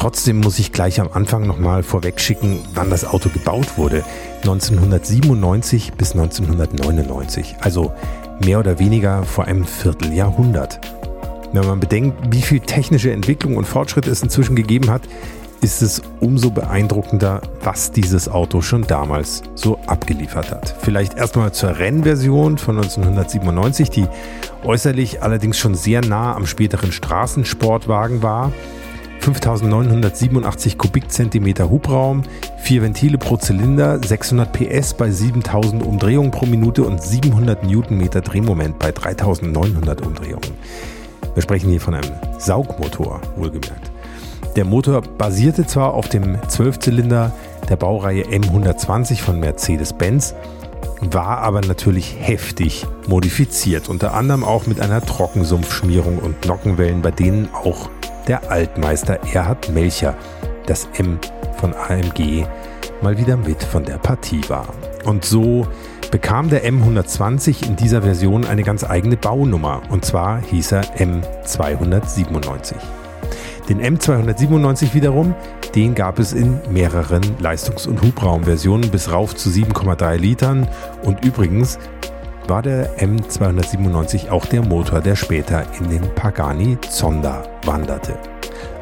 Trotzdem 0.00 0.40
muss 0.40 0.58
ich 0.58 0.72
gleich 0.72 0.98
am 0.98 1.10
Anfang 1.12 1.46
nochmal 1.46 1.82
vorwegschicken, 1.82 2.60
wann 2.72 2.88
das 2.88 3.04
Auto 3.04 3.28
gebaut 3.28 3.76
wurde. 3.76 4.02
1997 4.36 5.92
bis 5.92 6.12
1999, 6.12 7.56
also 7.60 7.92
mehr 8.42 8.60
oder 8.60 8.78
weniger 8.78 9.24
vor 9.24 9.44
einem 9.44 9.66
Vierteljahrhundert. 9.66 10.80
Wenn 11.52 11.66
man 11.66 11.80
bedenkt, 11.80 12.32
wie 12.32 12.40
viel 12.40 12.60
technische 12.60 13.12
Entwicklung 13.12 13.58
und 13.58 13.66
Fortschritt 13.66 14.06
es 14.06 14.22
inzwischen 14.22 14.56
gegeben 14.56 14.88
hat, 14.88 15.02
ist 15.60 15.82
es 15.82 16.00
umso 16.20 16.50
beeindruckender, 16.50 17.42
was 17.62 17.92
dieses 17.92 18.26
Auto 18.26 18.62
schon 18.62 18.86
damals 18.86 19.42
so 19.54 19.78
abgeliefert 19.86 20.50
hat. 20.50 20.74
Vielleicht 20.80 21.18
erstmal 21.18 21.52
zur 21.52 21.78
Rennversion 21.78 22.56
von 22.56 22.78
1997, 22.78 23.90
die 23.90 24.06
äußerlich 24.64 25.22
allerdings 25.22 25.58
schon 25.58 25.74
sehr 25.74 26.00
nah 26.00 26.34
am 26.34 26.46
späteren 26.46 26.90
Straßensportwagen 26.90 28.22
war. 28.22 28.50
5987 29.20 30.78
Kubikzentimeter 30.78 31.68
Hubraum, 31.68 32.22
vier 32.58 32.80
Ventile 32.80 33.18
pro 33.18 33.36
Zylinder, 33.36 34.00
600 34.02 34.50
PS 34.50 34.94
bei 34.94 35.10
7000 35.10 35.84
Umdrehungen 35.84 36.30
pro 36.30 36.46
Minute 36.46 36.84
und 36.84 37.02
700 37.02 37.62
Newtonmeter 37.62 38.22
Drehmoment 38.22 38.78
bei 38.78 38.92
3900 38.92 40.00
Umdrehungen. 40.00 40.52
Wir 41.34 41.42
sprechen 41.42 41.68
hier 41.68 41.82
von 41.82 41.94
einem 41.94 42.10
Saugmotor, 42.38 43.20
wohlgemerkt. 43.36 43.90
Der 44.56 44.64
Motor 44.64 45.02
basierte 45.02 45.66
zwar 45.66 45.92
auf 45.94 46.08
dem 46.08 46.38
Zwölfzylinder 46.48 47.32
der 47.68 47.76
Baureihe 47.76 48.24
M120 48.24 49.20
von 49.20 49.38
Mercedes-Benz, 49.38 50.34
war 51.02 51.38
aber 51.38 51.60
natürlich 51.60 52.16
heftig 52.18 52.86
modifiziert, 53.06 53.88
unter 53.88 54.14
anderem 54.14 54.44
auch 54.44 54.66
mit 54.66 54.80
einer 54.80 55.04
Trockensumpfschmierung 55.04 56.18
und 56.18 56.46
Nockenwellen, 56.46 57.02
bei 57.02 57.10
denen 57.10 57.48
auch 57.54 57.90
der 58.28 58.50
Altmeister 58.50 59.18
Erhard 59.32 59.70
Melcher, 59.70 60.14
das 60.66 60.88
M 60.96 61.18
von 61.56 61.74
AMG, 61.74 62.44
mal 63.02 63.18
wieder 63.18 63.36
mit 63.36 63.62
von 63.62 63.84
der 63.84 63.98
Partie 63.98 64.42
war. 64.48 64.68
Und 65.04 65.24
so 65.24 65.66
bekam 66.10 66.48
der 66.48 66.64
M120 66.64 67.66
in 67.66 67.76
dieser 67.76 68.02
Version 68.02 68.44
eine 68.44 68.62
ganz 68.62 68.84
eigene 68.84 69.16
Baunummer, 69.16 69.82
und 69.90 70.04
zwar 70.04 70.40
hieß 70.42 70.72
er 70.72 70.82
M297. 70.96 72.74
Den 73.68 73.80
M297 73.80 74.94
wiederum, 74.94 75.34
den 75.76 75.94
gab 75.94 76.18
es 76.18 76.32
in 76.32 76.58
mehreren 76.70 77.22
Leistungs- 77.38 77.86
und 77.86 78.02
Hubraumversionen 78.02 78.90
bis 78.90 79.12
rauf 79.12 79.36
zu 79.36 79.48
7,3 79.48 80.16
Litern. 80.16 80.66
Und 81.04 81.24
übrigens 81.24 81.78
war 82.50 82.62
der 82.62 82.98
M297 82.98 84.28
auch 84.28 84.44
der 84.44 84.62
Motor, 84.62 85.00
der 85.00 85.14
später 85.14 85.64
in 85.78 85.88
den 85.88 86.02
Pagani 86.16 86.76
Zonda 86.90 87.44
wanderte. 87.64 88.18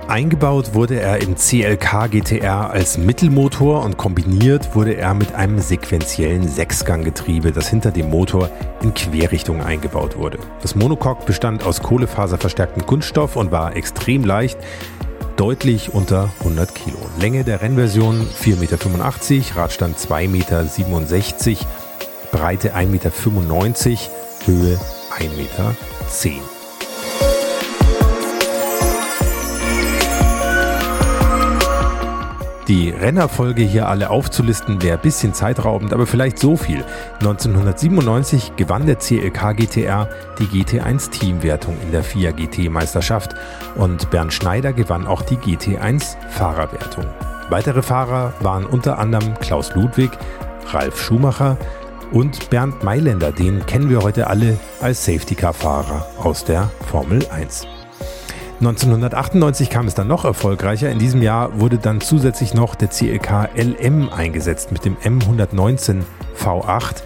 Eingebaut 0.09 0.73
wurde 0.73 0.99
er 0.99 1.21
im 1.21 1.37
CLK 1.37 2.11
GTR 2.11 2.71
als 2.71 2.97
Mittelmotor 2.97 3.85
und 3.85 3.99
kombiniert 3.99 4.75
wurde 4.75 4.95
er 4.97 5.13
mit 5.13 5.35
einem 5.35 5.59
sequentiellen 5.59 6.49
Sechsganggetriebe, 6.49 7.53
das 7.53 7.69
hinter 7.69 7.91
dem 7.91 8.09
Motor 8.09 8.49
in 8.81 8.95
Querrichtung 8.95 9.61
eingebaut 9.61 10.17
wurde. 10.17 10.39
Das 10.63 10.75
Monocoque 10.75 11.27
bestand 11.27 11.63
aus 11.63 11.83
kohlefaserverstärktem 11.83 12.87
Kunststoff 12.87 13.37
und 13.37 13.53
war 13.53 13.77
extrem 13.77 14.25
leicht, 14.25 14.59
deutlich 15.37 15.93
unter 15.93 16.31
100 16.41 16.75
Kilo. 16.75 16.97
Länge 17.21 17.45
der 17.45 17.61
Rennversion 17.61 18.27
4,85 18.43 18.57
Meter, 19.37 19.57
Radstand 19.57 19.99
2,67 19.99 20.29
Meter, 20.29 20.65
Breite 22.31 22.75
1,95 22.75 22.87
Meter, 22.87 23.11
Höhe 24.45 24.79
1,10 25.19 25.37
Meter. 25.37 25.75
Die 32.69 32.91
Rennerfolge 32.91 33.63
hier 33.63 33.89
alle 33.89 34.11
aufzulisten 34.11 34.83
wäre 34.83 34.99
ein 34.99 35.03
bisschen 35.03 35.33
zeitraubend, 35.33 35.95
aber 35.95 36.07
vielleicht 36.07 36.39
so 36.39 36.55
viel. 36.55 36.85
1997 37.21 38.57
gewann 38.57 38.85
der 38.85 38.99
CLK 38.99 39.57
GTR 39.57 40.07
die 40.39 40.45
GT1 40.45 41.11
Teamwertung 41.11 41.79
in 41.83 41.93
der 41.93 42.05
FIA 42.05 42.33
GT 42.33 42.69
Meisterschaft 42.69 43.35
und 43.77 44.11
Bernd 44.11 44.35
Schneider 44.35 44.75
gewann 44.75 45.07
auch 45.07 45.23
die 45.23 45.37
GT1 45.37 46.17
Fahrerwertung. 46.29 47.07
Weitere 47.49 47.81
Fahrer 47.81 48.35
waren 48.41 48.67
unter 48.67 48.99
anderem 48.99 49.33
Klaus 49.39 49.75
Ludwig, 49.75 50.11
Ralf 50.71 51.01
Schumacher 51.03 51.57
und 52.13 52.51
Bernd 52.51 52.83
Mailänder, 52.83 53.33
den 53.33 53.65
kennen 53.67 53.91
wir 53.91 54.03
heute 54.03 54.27
alle 54.27 54.59
als 54.81 55.05
Safety-Car-Fahrer 55.05 56.07
aus 56.19 56.45
der 56.45 56.71
Formel 56.91 57.27
1. 57.29 57.67
1998 58.61 59.71
kam 59.71 59.87
es 59.87 59.95
dann 59.95 60.09
noch 60.09 60.25
erfolgreicher. 60.25 60.91
In 60.91 60.99
diesem 60.99 61.23
Jahr 61.23 61.61
wurde 61.61 61.79
dann 61.79 62.01
zusätzlich 62.01 62.55
noch 62.55 62.75
der 62.75 62.89
CLK 62.89 63.51
LM 63.55 64.09
eingesetzt 64.09 64.73
mit 64.73 64.85
dem 64.85 64.97
M119 64.97 66.03
V8. 66.37 67.03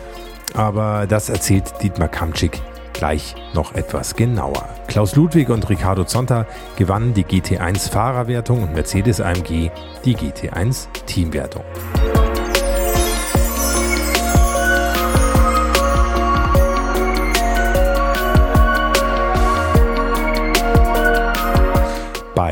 Aber 0.55 1.07
das 1.07 1.29
erzählt 1.29 1.75
Dietmar 1.83 2.09
Kamczyk 2.09 2.61
gleich 2.95 3.35
noch 3.53 3.75
etwas 3.75 4.17
genauer. 4.17 4.69
Klaus 4.87 5.17
Ludwig 5.17 5.51
und 5.51 5.69
Ricardo 5.69 6.05
Zonta 6.05 6.47
gewannen 6.77 7.15
die 7.15 7.25
GT1 7.25 7.91
Fahrerwertung 7.91 8.63
und 8.63 8.75
Mercedes 8.75 9.21
AMG 9.21 9.71
die 10.05 10.17
GT1 10.17 10.87
Teamwertung. 11.07 11.65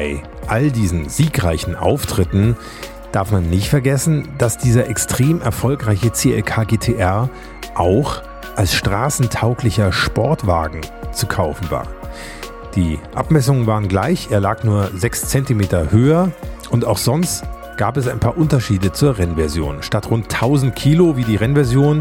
Bei 0.00 0.22
all 0.46 0.70
diesen 0.70 1.10
siegreichen 1.10 1.76
Auftritten 1.76 2.56
darf 3.12 3.32
man 3.32 3.50
nicht 3.50 3.68
vergessen, 3.68 4.26
dass 4.38 4.56
dieser 4.56 4.88
extrem 4.88 5.42
erfolgreiche 5.42 6.10
CLK 6.10 6.66
GTR 6.68 7.28
auch 7.74 8.22
als 8.56 8.74
straßentauglicher 8.74 9.92
Sportwagen 9.92 10.80
zu 11.12 11.26
kaufen 11.26 11.70
war. 11.70 11.86
Die 12.76 12.98
Abmessungen 13.14 13.66
waren 13.66 13.88
gleich, 13.88 14.28
er 14.30 14.40
lag 14.40 14.64
nur 14.64 14.90
6 14.94 15.28
cm 15.28 15.90
höher 15.90 16.32
und 16.70 16.86
auch 16.86 16.96
sonst 16.96 17.44
gab 17.76 17.98
es 17.98 18.08
ein 18.08 18.20
paar 18.20 18.38
Unterschiede 18.38 18.92
zur 18.92 19.18
Rennversion. 19.18 19.82
Statt 19.82 20.10
rund 20.10 20.32
1000 20.32 20.74
Kilo 20.74 21.18
wie 21.18 21.24
die 21.24 21.36
Rennversion 21.36 22.00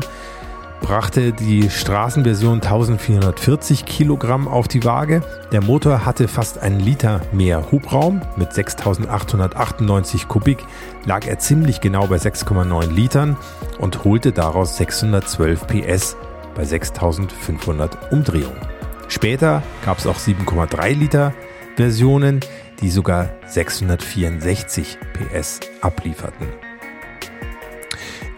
brachte 0.81 1.33
die 1.33 1.69
Straßenversion 1.69 2.61
1440 2.61 3.85
Kilogramm 3.85 4.47
auf 4.47 4.67
die 4.67 4.83
Waage. 4.83 5.21
Der 5.51 5.61
Motor 5.61 6.05
hatte 6.05 6.27
fast 6.27 6.59
einen 6.59 6.79
Liter 6.79 7.21
mehr 7.31 7.71
Hubraum. 7.71 8.21
Mit 8.35 8.53
6898 8.53 10.27
Kubik 10.27 10.65
lag 11.05 11.25
er 11.27 11.39
ziemlich 11.39 11.81
genau 11.81 12.07
bei 12.07 12.17
6,9 12.17 12.91
Litern 12.91 13.37
und 13.79 14.03
holte 14.03 14.31
daraus 14.31 14.77
612 14.77 15.67
PS 15.67 16.15
bei 16.55 16.65
6500 16.65 18.11
Umdrehungen. 18.11 18.61
Später 19.07 19.63
gab 19.85 19.97
es 19.97 20.07
auch 20.07 20.17
7,3 20.17 20.93
Liter 20.95 21.33
Versionen, 21.75 22.41
die 22.81 22.89
sogar 22.89 23.29
664 23.47 24.97
PS 25.13 25.59
ablieferten 25.81 26.68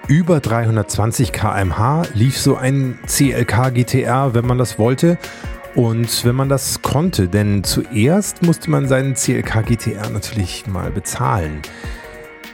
über 0.07 0.39
320 0.39 1.31
km/h 1.31 2.03
lief 2.13 2.37
so 2.37 2.55
ein 2.55 2.99
CLK 3.07 3.73
GTR, 3.73 4.33
wenn 4.33 4.45
man 4.45 4.57
das 4.57 4.79
wollte. 4.79 5.17
Und 5.75 6.25
wenn 6.25 6.35
man 6.35 6.49
das 6.49 6.81
konnte, 6.81 7.29
denn 7.29 7.63
zuerst 7.63 8.43
musste 8.43 8.69
man 8.69 8.87
seinen 8.87 9.15
CLK 9.15 9.65
GTR 9.65 10.09
natürlich 10.09 10.67
mal 10.67 10.91
bezahlen. 10.91 11.61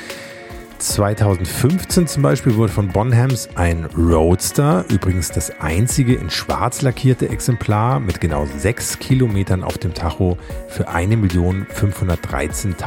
2015 0.80 2.08
zum 2.08 2.24
Beispiel 2.24 2.56
wurde 2.56 2.72
von 2.72 2.90
Bonhams 2.90 3.50
ein 3.56 3.86
Roadster, 3.98 4.86
übrigens 4.90 5.30
das 5.30 5.52
einzige 5.60 6.16
in 6.16 6.30
schwarz 6.30 6.82
lackierte 6.82 7.30
Exemplar 7.30 8.00
mit 8.00 8.22
genau 8.22 8.46
6 8.46 9.00
Kilometern 9.00 9.64
auf 9.64 9.78
dem 9.78 9.94
Tacho, 9.94 10.38
für 10.68 10.90
1.513.500 10.90 12.78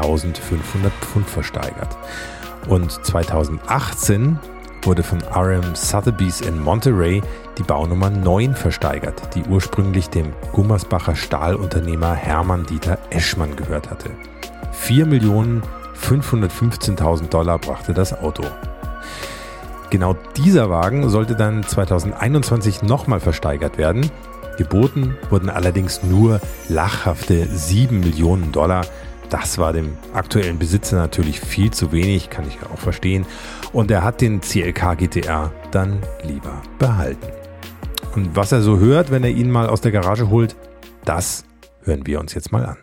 Pfund 1.00 1.28
versteigert. 1.28 1.96
Und 2.68 2.92
2018 3.04 4.38
wurde 4.82 5.02
von 5.02 5.20
RM 5.22 5.74
Sotheby's 5.74 6.40
in 6.40 6.62
Monterey 6.62 7.22
die 7.58 7.62
Baunummer 7.62 8.10
9 8.10 8.54
versteigert, 8.54 9.34
die 9.34 9.42
ursprünglich 9.42 10.08
dem 10.08 10.32
Gummersbacher 10.52 11.16
Stahlunternehmer 11.16 12.14
Hermann 12.14 12.64
Dieter 12.66 12.98
Eschmann 13.10 13.56
gehört 13.56 13.90
hatte. 13.90 14.10
4 14.72 15.06
Millionen 15.06 15.62
515.000 16.00 17.28
Dollar 17.28 17.58
brachte 17.58 17.94
das 17.94 18.12
Auto. 18.12 18.44
Genau 19.90 20.16
dieser 20.36 20.70
Wagen 20.70 21.08
sollte 21.08 21.34
dann 21.34 21.64
2021 21.64 22.82
nochmal 22.82 23.20
versteigert 23.20 23.76
werden. 23.76 24.10
Geboten 24.56 25.16
wurden 25.30 25.50
allerdings 25.50 26.02
nur 26.02 26.40
lachhafte 26.68 27.46
7 27.46 27.98
Millionen 27.98 28.52
Dollar. 28.52 28.86
Das 29.30 29.58
war 29.58 29.72
dem 29.72 29.96
aktuellen 30.12 30.58
Besitzer 30.58 30.96
natürlich 30.96 31.40
viel 31.40 31.70
zu 31.72 31.92
wenig, 31.92 32.30
kann 32.30 32.46
ich 32.46 32.58
auch 32.72 32.78
verstehen. 32.78 33.26
Und 33.72 33.90
er 33.90 34.04
hat 34.04 34.20
den 34.20 34.40
CLK 34.40 34.98
GTR 34.98 35.52
dann 35.70 35.98
lieber 36.24 36.62
behalten. 36.78 37.28
Und 38.14 38.34
was 38.36 38.52
er 38.52 38.60
so 38.60 38.78
hört, 38.78 39.10
wenn 39.10 39.24
er 39.24 39.30
ihn 39.30 39.50
mal 39.50 39.68
aus 39.68 39.80
der 39.80 39.92
Garage 39.92 40.30
holt, 40.30 40.56
das 41.04 41.44
hören 41.82 42.06
wir 42.06 42.20
uns 42.20 42.34
jetzt 42.34 42.52
mal 42.52 42.64
an. 42.64 42.76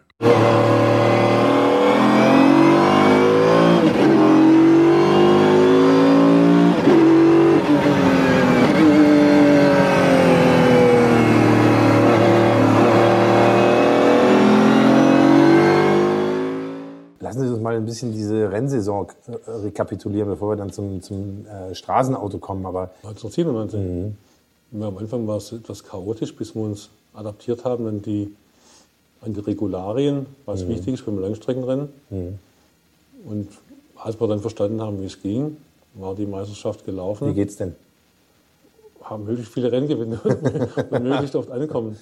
ein 17.77 17.85
bisschen 17.85 18.11
diese 18.27 18.51
Rennsaison 18.51 19.07
äh, 19.27 19.49
rekapitulieren, 19.49 20.29
bevor 20.29 20.51
wir 20.51 20.55
dann 20.55 20.71
zum, 20.71 21.01
zum 21.01 21.45
äh, 21.45 21.73
Straßenauto 21.73 22.37
kommen. 22.39 22.65
Aber 22.65 22.91
1997. 23.03 23.79
Mhm. 23.79 24.17
Ja, 24.79 24.87
am 24.87 24.97
Anfang 24.97 25.27
war 25.27 25.37
es 25.37 25.51
etwas 25.51 25.83
chaotisch, 25.83 26.35
bis 26.35 26.53
wir 26.53 26.63
uns 26.63 26.89
adaptiert 27.13 27.63
haben 27.63 27.87
an 27.87 28.01
die, 28.01 28.33
an 29.21 29.33
die 29.33 29.39
Regularien, 29.39 30.25
was 30.45 30.63
mhm. 30.63 30.69
wichtig 30.69 30.95
ist 30.95 31.05
beim 31.05 31.19
Langstreckenrennen. 31.19 31.89
Mhm. 32.09 32.39
Und 33.25 33.49
als 33.95 34.19
wir 34.19 34.27
dann 34.27 34.41
verstanden 34.41 34.81
haben, 34.81 35.01
wie 35.01 35.05
es 35.05 35.21
ging, 35.21 35.57
war 35.93 36.15
die 36.15 36.25
Meisterschaft 36.25 36.85
gelaufen. 36.85 37.29
Wie 37.29 37.33
geht's 37.33 37.55
denn? 37.55 37.75
Haben 39.01 39.25
möglichst 39.25 39.53
viele 39.53 39.71
Rennen 39.71 39.87
gewinnen 39.87 40.19
und 40.91 41.03
möglichst 41.03 41.35
oft 41.35 41.49
ankommen. 41.49 41.97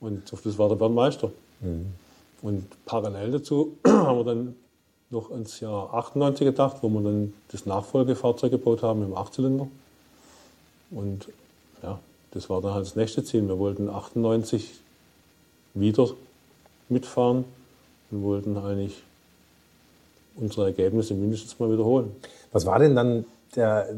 Und 0.00 0.22
das 0.32 0.58
war 0.58 0.68
der 0.68 0.76
Bernmeister. 0.76 1.30
Mhm. 1.60 1.86
Und 2.42 2.64
parallel 2.86 3.32
dazu 3.32 3.76
haben 3.86 4.18
wir 4.18 4.24
dann 4.24 4.54
noch 5.14 5.30
ins 5.30 5.60
Jahr 5.60 5.94
98 5.94 6.44
gedacht, 6.44 6.76
wo 6.82 6.88
wir 6.88 7.00
dann 7.00 7.32
das 7.50 7.64
Nachfolgefahrzeug 7.64 8.50
gebaut 8.50 8.82
haben 8.82 9.02
im 9.02 9.16
Achtzylinder. 9.16 9.68
Und 10.90 11.28
ja, 11.82 11.98
das 12.32 12.50
war 12.50 12.60
dann 12.60 12.74
halt 12.74 12.84
das 12.84 12.96
nächste 12.96 13.24
Ziel. 13.24 13.48
Wir 13.48 13.58
wollten 13.58 13.88
98 13.88 14.74
wieder 15.72 16.10
mitfahren 16.88 17.44
und 18.10 18.22
wollten 18.22 18.56
eigentlich 18.58 19.02
unsere 20.36 20.66
Ergebnisse 20.66 21.14
mindestens 21.14 21.58
mal 21.58 21.72
wiederholen. 21.72 22.14
Was 22.52 22.66
war 22.66 22.78
denn 22.78 22.94
dann 22.94 23.24
der 23.56 23.88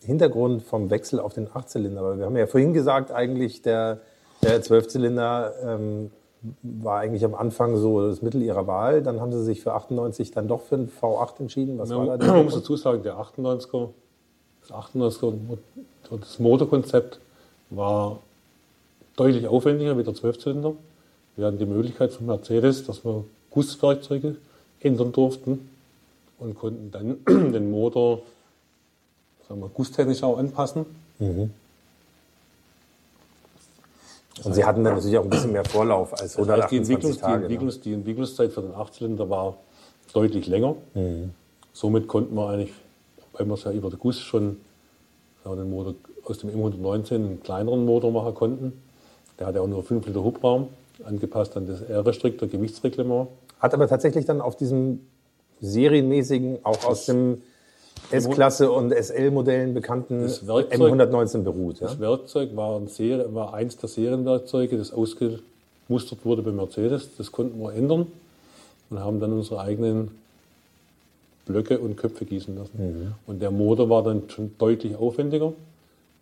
Hintergrund 0.00 0.62
vom 0.62 0.90
Wechsel 0.90 1.20
auf 1.20 1.34
den 1.34 1.48
Achtzylinder? 1.54 2.02
Weil 2.02 2.18
wir 2.18 2.26
haben 2.26 2.36
ja 2.36 2.46
vorhin 2.46 2.72
gesagt, 2.72 3.12
eigentlich 3.12 3.62
der, 3.62 4.00
der 4.42 4.62
Zwölfzylinder 4.62 5.52
ähm, 5.62 6.10
war 6.62 7.00
eigentlich 7.00 7.24
am 7.24 7.34
Anfang 7.34 7.76
so 7.76 8.06
das 8.06 8.22
Mittel 8.22 8.42
ihrer 8.42 8.66
Wahl. 8.66 9.02
Dann 9.02 9.20
haben 9.20 9.32
sie 9.32 9.42
sich 9.42 9.62
für 9.62 9.74
98 9.74 10.30
dann 10.32 10.48
doch 10.48 10.62
für 10.62 10.76
einen 10.76 10.90
V8 10.90 11.40
entschieden. 11.40 11.78
Was 11.78 11.90
ja, 11.90 11.98
war 11.98 12.18
da 12.18 12.26
man 12.26 12.44
muss 12.44 12.54
dazu 12.54 12.76
sagen, 12.76 13.02
der 13.02 13.16
98er, 13.16 13.88
das 14.62 14.70
98er, 14.70 15.34
das 16.10 16.38
Motorkonzept 16.38 17.20
war 17.70 18.18
deutlich 19.16 19.46
aufwendiger 19.46 19.96
wie 19.98 20.04
der 20.04 20.14
12-Zylinder. 20.14 20.74
Wir 21.36 21.46
hatten 21.46 21.58
die 21.58 21.66
Möglichkeit 21.66 22.12
von 22.12 22.26
Mercedes, 22.26 22.84
dass 22.84 23.04
wir 23.04 23.24
Gusswerkzeuge 23.50 24.36
ändern 24.80 25.12
durften 25.12 25.70
und 26.38 26.58
konnten 26.58 26.90
dann 26.90 27.18
den 27.52 27.70
Motor 27.70 28.22
sagen 29.48 29.60
wir, 29.60 29.68
gusstechnisch 29.68 30.22
auch 30.22 30.38
anpassen. 30.38 30.86
Mhm. 31.18 31.50
Und 34.44 34.54
Sie 34.54 34.64
hatten 34.64 34.82
dann 34.82 34.94
natürlich 34.94 35.18
auch 35.18 35.24
ein 35.24 35.30
bisschen 35.30 35.52
mehr 35.52 35.64
Vorlauf 35.64 36.12
als 36.12 36.36
128 36.36 36.68
die 36.70 36.76
Entwicklungs, 36.78 37.18
Tage. 37.18 37.38
Die, 37.38 37.42
Entwicklungs, 37.44 37.80
die 37.80 37.92
Entwicklungszeit 37.92 38.52
für 38.52 38.62
den 38.62 38.74
Achtzylinder 38.74 39.28
war 39.28 39.58
deutlich 40.12 40.46
länger. 40.46 40.74
Mhm. 40.94 41.30
Somit 41.72 42.08
konnten 42.08 42.34
wir 42.34 42.48
eigentlich, 42.48 42.72
weil 43.32 43.46
wir 43.46 43.54
es 43.54 43.64
ja 43.64 43.72
über 43.72 43.90
den 43.90 43.98
Guss 43.98 44.20
schon 44.20 44.58
den 45.44 45.70
Motor 45.70 45.94
aus 46.24 46.38
dem 46.38 46.50
M119 46.50 47.14
einen 47.14 47.42
kleineren 47.42 47.84
Motor 47.84 48.12
machen 48.12 48.34
konnten. 48.34 48.82
Der 49.38 49.48
hatte 49.48 49.60
auch 49.60 49.66
nur 49.66 49.82
5 49.82 50.06
Liter 50.06 50.22
Hubraum, 50.22 50.68
angepasst 51.04 51.56
an 51.56 51.66
das 51.66 51.82
R-Restriktor 51.82 52.48
Gewichtsreglement. 52.48 53.28
Hat 53.58 53.74
aber 53.74 53.88
tatsächlich 53.88 54.24
dann 54.24 54.40
auf 54.40 54.56
diesem 54.56 55.00
serienmäßigen, 55.60 56.58
auch 56.62 56.84
aus 56.84 57.06
dem 57.06 57.42
S-Klasse 58.10 58.70
und 58.70 58.92
SL-Modellen 58.92 59.74
bekannten 59.74 60.26
M119 60.26 61.42
beruht. 61.42 61.80
Ja? 61.80 61.88
Das 61.88 62.00
Werkzeug 62.00 62.54
war, 62.54 62.78
ein 62.78 62.88
Serie, 62.88 63.34
war 63.34 63.54
eins 63.54 63.76
der 63.78 63.88
Serienwerkzeuge, 63.88 64.76
das 64.76 64.92
ausgemustert 64.92 66.24
wurde 66.24 66.42
bei 66.42 66.52
Mercedes. 66.52 67.16
Das 67.16 67.32
konnten 67.32 67.60
wir 67.60 67.72
ändern 67.72 68.06
und 68.90 69.00
haben 69.00 69.20
dann 69.20 69.32
unsere 69.32 69.60
eigenen 69.60 70.10
Blöcke 71.46 71.78
und 71.78 71.96
Köpfe 71.96 72.24
gießen 72.24 72.56
lassen. 72.56 72.72
Mhm. 72.76 73.14
Und 73.26 73.40
der 73.40 73.50
Motor 73.50 73.88
war 73.88 74.02
dann 74.02 74.24
schon 74.28 74.52
deutlich 74.58 74.96
aufwendiger, 74.96 75.52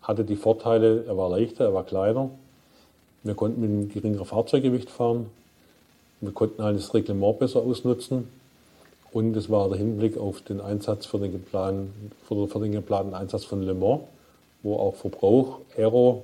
hatte 0.01 0.23
die 0.23 0.35
Vorteile, 0.35 1.05
er 1.05 1.17
war 1.17 1.29
leichter, 1.29 1.65
er 1.65 1.73
war 1.73 1.83
kleiner. 1.83 2.29
Wir 3.23 3.35
konnten 3.35 3.61
mit 3.61 3.69
einem 3.69 3.89
geringeren 3.89 4.25
Fahrzeuggewicht 4.25 4.89
fahren. 4.89 5.27
Wir 6.21 6.31
konnten 6.31 6.63
halt 6.63 6.77
das 6.77 6.93
Reglement 6.93 7.37
besser 7.39 7.59
ausnutzen. 7.61 8.27
Und 9.13 9.35
es 9.35 9.49
war 9.49 9.67
der 9.67 9.77
Hinblick 9.77 10.17
auf 10.17 10.41
den 10.41 10.61
Einsatz 10.61 11.05
für 11.05 11.19
den, 11.19 11.33
geplanten, 11.33 12.11
für 12.27 12.59
den 12.59 12.71
geplanten 12.71 13.13
Einsatz 13.13 13.43
von 13.43 13.61
Le 13.61 13.73
Mans, 13.73 14.01
wo 14.63 14.77
auch 14.77 14.95
Verbrauch, 14.95 15.59
Aero 15.77 16.23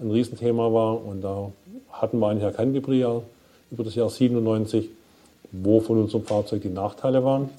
ein 0.00 0.10
Riesenthema 0.10 0.72
war. 0.72 1.04
Und 1.04 1.22
da 1.22 1.50
hatten 1.90 2.18
wir 2.18 2.28
eigentlich 2.28 2.44
erkannt 2.44 2.74
Jahr, 2.88 3.22
über 3.70 3.84
das 3.84 3.94
Jahr 3.96 4.08
97, 4.08 4.88
wo 5.50 5.80
von 5.80 5.98
unserem 5.98 6.24
Fahrzeug 6.24 6.62
die 6.62 6.68
Nachteile 6.68 7.24
waren. 7.24 7.50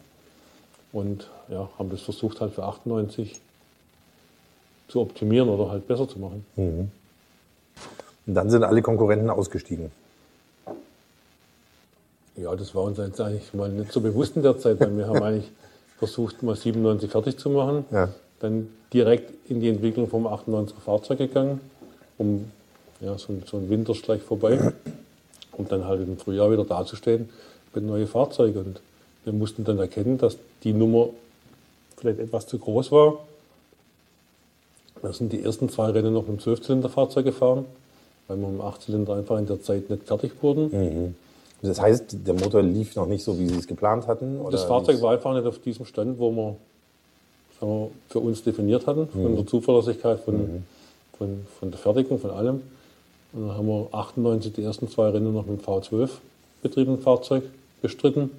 Und 0.93 1.29
ja, 1.49 1.69
haben 1.77 1.89
das 1.89 2.01
versucht 2.01 2.39
halt 2.39 2.53
für 2.53 2.63
98 2.63 3.39
zu 4.87 5.01
optimieren 5.01 5.49
oder 5.49 5.69
halt 5.69 5.87
besser 5.87 6.07
zu 6.07 6.19
machen. 6.19 6.45
Mhm. 6.55 6.91
Und 8.25 8.33
dann 8.33 8.49
sind 8.49 8.63
alle 8.63 8.81
Konkurrenten 8.81 9.29
ausgestiegen. 9.29 9.91
Ja, 12.37 12.55
das 12.55 12.75
war 12.75 12.83
uns 12.83 12.99
eigentlich 12.99 13.53
mal 13.53 13.69
nicht 13.69 13.91
so 13.91 13.99
bewusst 13.99 14.35
in 14.35 14.43
der 14.43 14.57
Zeit, 14.59 14.79
weil 14.79 14.95
wir 14.95 15.07
haben 15.07 15.23
eigentlich 15.23 15.51
versucht, 15.97 16.43
mal 16.43 16.55
97 16.55 17.09
fertig 17.09 17.37
zu 17.37 17.49
machen. 17.49 17.85
Ja. 17.91 18.09
Dann 18.39 18.69
direkt 18.93 19.33
in 19.49 19.59
die 19.59 19.69
Entwicklung 19.69 20.07
vom 20.07 20.27
98er 20.27 20.79
Fahrzeug 20.85 21.17
gegangen, 21.17 21.59
um 22.17 22.51
ja, 23.01 23.17
so, 23.17 23.33
so 23.45 23.57
ein 23.57 23.69
Winterstreich 23.69 24.21
vorbei, 24.21 24.73
um 25.53 25.67
dann 25.67 25.85
halt 25.85 26.01
im 26.01 26.17
Frühjahr 26.17 26.51
wieder 26.51 26.63
dazustehen 26.63 27.29
mit 27.73 27.83
neuen 27.83 28.07
Fahrzeugen. 28.07 28.59
Und 28.59 28.81
wir 29.23 29.33
mussten 29.33 29.63
dann 29.63 29.79
erkennen, 29.79 30.19
dass 30.19 30.37
die 30.63 30.73
Nummer 30.73 31.09
vielleicht 31.97 32.19
etwas 32.19 32.45
zu 32.45 32.59
groß 32.59 32.91
war. 32.91 33.19
Wir 35.01 35.13
sind 35.13 35.33
die 35.33 35.43
ersten 35.43 35.69
zwei 35.69 35.89
Rennen 35.89 36.13
noch 36.13 36.27
mit 36.27 36.45
dem 36.45 36.53
12-Zylinder-Fahrzeug 36.53 37.25
gefahren, 37.25 37.65
weil 38.27 38.37
wir 38.37 38.47
mit 38.47 38.59
dem 38.59 38.65
8-Zylinder 38.65 39.15
einfach 39.15 39.37
in 39.39 39.47
der 39.47 39.61
Zeit 39.61 39.89
nicht 39.89 40.03
fertig 40.03 40.31
wurden. 40.41 40.69
Mhm. 40.71 41.15
Das 41.61 41.81
heißt, 41.81 42.27
der 42.27 42.33
Motor 42.35 42.61
lief 42.61 42.95
noch 42.95 43.07
nicht 43.07 43.23
so, 43.23 43.39
wie 43.39 43.47
Sie 43.47 43.57
es 43.57 43.67
geplant 43.67 44.07
hatten? 44.07 44.39
das 44.51 44.63
Fahrzeug 44.65 45.01
war 45.01 45.13
einfach 45.13 45.33
nicht 45.33 45.45
auf 45.45 45.59
diesem 45.59 45.85
Stand, 45.85 46.19
wo 46.19 46.31
wir, 46.31 46.55
wir 47.59 47.89
für 48.09 48.19
uns 48.19 48.43
definiert 48.43 48.85
hatten, 48.85 49.07
von 49.07 49.31
mhm. 49.31 49.35
der 49.37 49.47
Zuverlässigkeit, 49.47 50.19
von, 50.19 50.35
mhm. 50.35 50.63
von, 51.17 51.45
von 51.59 51.71
der 51.71 51.79
Fertigung, 51.79 52.19
von 52.19 52.31
allem. 52.31 52.61
Und 53.33 53.47
dann 53.47 53.57
haben 53.57 53.67
wir 53.67 53.87
98 53.91 54.53
die 54.53 54.63
ersten 54.63 54.87
zwei 54.87 55.09
Rennen 55.09 55.33
noch 55.33 55.45
mit 55.45 55.59
dem 55.59 55.65
V12 55.65 56.09
betriebenen 56.61 56.99
Fahrzeug 56.99 57.43
bestritten 57.81 58.29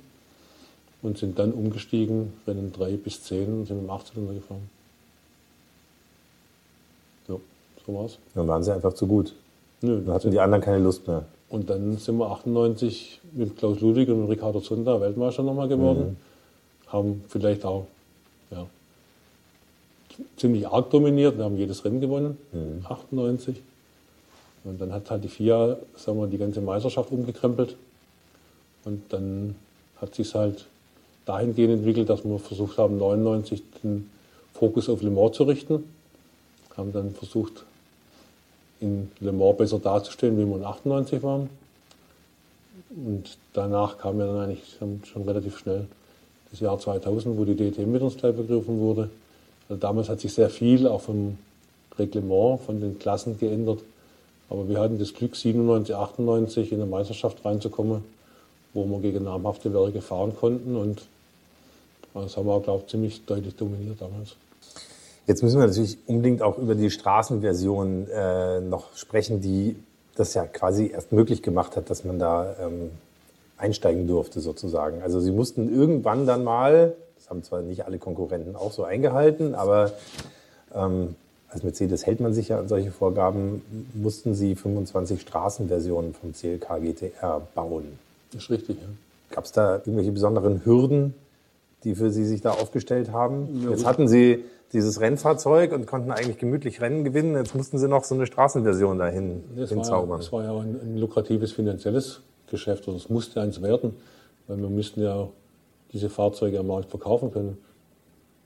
und 1.02 1.18
sind 1.18 1.38
dann 1.38 1.52
umgestiegen, 1.52 2.32
Rennen 2.46 2.72
3 2.72 2.96
bis 2.96 3.22
10 3.24 3.60
und 3.60 3.66
sind 3.66 3.76
mit 3.78 3.86
dem 3.86 3.90
18 3.90 4.34
gefahren. 4.34 4.70
Ja, 7.28 7.36
so 7.86 7.94
war's. 7.94 8.18
Dann 8.34 8.48
waren 8.48 8.62
sie 8.62 8.74
einfach 8.74 8.94
zu 8.94 9.06
gut. 9.06 9.34
Nö, 9.80 10.00
dann 10.04 10.14
hatten 10.14 10.30
die 10.30 10.40
anderen 10.40 10.62
keine 10.62 10.78
Lust 10.78 11.06
mehr. 11.06 11.24
Und 11.50 11.70
dann 11.70 11.96
sind 11.96 12.18
wir 12.18 12.30
98 12.30 13.20
mit 13.32 13.56
Klaus 13.56 13.80
Ludwig 13.80 14.08
und 14.08 14.28
Ricardo 14.28 14.60
Zunda 14.60 15.00
Weltmeister 15.00 15.42
nochmal 15.42 15.68
geworden. 15.68 16.16
Mhm. 16.86 16.92
Haben 16.92 17.24
vielleicht 17.28 17.64
auch 17.64 17.86
ja, 18.50 18.66
ziemlich 20.36 20.66
arg 20.68 20.90
dominiert. 20.90 21.38
Wir 21.38 21.44
haben 21.44 21.56
jedes 21.56 21.84
Rennen 21.84 22.00
gewonnen, 22.00 22.36
98. 22.84 23.56
Und 24.64 24.80
dann 24.80 24.92
hat 24.92 25.10
halt 25.10 25.24
die 25.24 25.28
FIA, 25.28 25.78
sagen 25.96 26.18
wir, 26.18 26.26
die 26.26 26.38
ganze 26.38 26.60
Meisterschaft 26.60 27.10
umgekrempelt. 27.10 27.76
Und 28.84 29.02
dann 29.10 29.54
hat 30.00 30.14
sich 30.14 30.34
halt 30.34 30.66
dahingehend 31.24 31.74
entwickelt, 31.74 32.08
dass 32.08 32.24
wir 32.24 32.38
versucht 32.38 32.78
haben, 32.78 32.98
99 32.98 33.62
den 33.82 34.10
Fokus 34.54 34.88
auf 34.88 35.02
Le 35.02 35.10
Mans 35.10 35.36
zu 35.36 35.44
richten. 35.44 35.84
Haben 36.76 36.92
dann 36.92 37.14
versucht, 37.14 37.64
in 38.80 39.10
Le 39.20 39.32
Mans 39.32 39.56
besser 39.56 39.78
dazustehen, 39.78 40.38
wie 40.38 40.46
wir 40.46 40.56
in 40.56 40.64
98 40.64 41.22
waren. 41.22 41.50
Und 42.90 43.36
danach 43.52 43.98
kam 43.98 44.18
ja 44.18 44.26
dann 44.26 44.40
eigentlich 44.40 44.76
schon 44.78 45.22
relativ 45.22 45.58
schnell 45.58 45.86
das 46.50 46.60
Jahr 46.60 46.78
2000, 46.78 47.36
wo 47.36 47.44
die 47.44 47.54
DTM 47.54 47.90
mit 47.90 48.02
uns 48.02 48.16
gleich 48.16 48.34
begriffen 48.34 48.80
wurde. 48.80 49.10
Also 49.68 49.80
damals 49.80 50.08
hat 50.08 50.20
sich 50.20 50.32
sehr 50.32 50.48
viel 50.48 50.86
auch 50.86 51.02
vom 51.02 51.38
Reglement, 51.98 52.60
von 52.62 52.80
den 52.80 52.98
Klassen 52.98 53.38
geändert. 53.38 53.80
Aber 54.48 54.68
wir 54.68 54.80
hatten 54.80 54.98
das 54.98 55.12
Glück, 55.12 55.36
97, 55.36 55.94
98 55.94 56.72
in 56.72 56.78
der 56.78 56.86
Meisterschaft 56.86 57.44
reinzukommen, 57.44 58.02
wo 58.72 58.86
wir 58.86 59.00
gegen 59.00 59.24
namhafte 59.24 59.74
Werke 59.74 60.00
fahren 60.00 60.34
konnten. 60.34 60.76
Und 60.76 61.02
das 62.14 62.36
haben 62.36 62.46
wir 62.46 62.54
auch, 62.54 62.62
glaube 62.62 62.82
ich, 62.84 62.90
ziemlich 62.90 63.24
deutlich 63.26 63.54
dominiert 63.56 64.00
damals. 64.00 64.36
Jetzt 65.28 65.42
müssen 65.42 65.60
wir 65.60 65.66
natürlich 65.66 65.98
unbedingt 66.06 66.40
auch 66.40 66.56
über 66.56 66.74
die 66.74 66.90
Straßenversion 66.90 68.08
äh, 68.08 68.60
noch 68.62 68.96
sprechen, 68.96 69.42
die 69.42 69.76
das 70.16 70.32
ja 70.32 70.46
quasi 70.46 70.90
erst 70.90 71.12
möglich 71.12 71.42
gemacht 71.42 71.76
hat, 71.76 71.90
dass 71.90 72.02
man 72.02 72.18
da 72.18 72.56
ähm, 72.62 72.90
einsteigen 73.58 74.08
durfte 74.08 74.40
sozusagen. 74.40 75.02
Also 75.02 75.20
sie 75.20 75.30
mussten 75.30 75.70
irgendwann 75.70 76.26
dann 76.26 76.44
mal, 76.44 76.94
das 77.16 77.28
haben 77.28 77.42
zwar 77.42 77.60
nicht 77.60 77.84
alle 77.84 77.98
Konkurrenten 77.98 78.56
auch 78.56 78.72
so 78.72 78.84
eingehalten, 78.84 79.54
aber 79.54 79.92
ähm, 80.74 81.14
als 81.50 81.62
Mercedes 81.62 82.06
hält 82.06 82.20
man 82.20 82.32
sich 82.32 82.48
ja 82.48 82.60
an 82.60 82.68
solche 82.68 82.90
Vorgaben, 82.90 83.62
mussten 83.92 84.32
sie 84.34 84.54
25 84.54 85.20
Straßenversionen 85.20 86.14
vom 86.14 86.32
CLK 86.32 86.80
GTR 86.80 87.42
bauen. 87.54 87.98
Das 88.32 88.44
ist 88.44 88.50
richtig, 88.50 88.78
ja. 88.80 88.88
Gab 89.30 89.44
es 89.44 89.52
da 89.52 89.76
irgendwelche 89.76 90.12
besonderen 90.12 90.64
Hürden, 90.64 91.12
die 91.84 91.94
für 91.94 92.10
Sie 92.10 92.24
sich 92.24 92.40
da 92.40 92.52
aufgestellt 92.52 93.12
haben? 93.12 93.62
Ja, 93.62 93.70
Jetzt 93.70 93.84
hatten 93.84 94.08
Sie 94.08 94.44
dieses 94.72 95.00
Rennfahrzeug 95.00 95.72
und 95.72 95.86
konnten 95.86 96.10
eigentlich 96.10 96.38
gemütlich 96.38 96.80
Rennen 96.80 97.04
gewinnen. 97.04 97.36
Jetzt 97.36 97.54
mussten 97.54 97.78
Sie 97.78 97.88
noch 97.88 98.04
so 98.04 98.14
eine 98.14 98.26
Straßenversion 98.26 98.98
dahin 98.98 99.44
das 99.56 99.70
hinzaubern. 99.70 100.10
War, 100.10 100.18
das 100.18 100.32
war 100.32 100.44
ja 100.44 100.52
ein, 100.52 100.78
ein 100.80 100.96
lukratives 100.98 101.52
finanzielles 101.52 102.20
Geschäft. 102.50 102.86
Also 102.86 102.98
es 102.98 103.08
musste 103.08 103.40
eins 103.40 103.62
werden, 103.62 103.96
weil 104.46 104.58
wir 104.58 104.68
müssten 104.68 105.02
ja 105.02 105.28
diese 105.92 106.10
Fahrzeuge 106.10 106.58
am 106.58 106.66
Markt 106.66 106.90
verkaufen 106.90 107.32
können. 107.32 107.58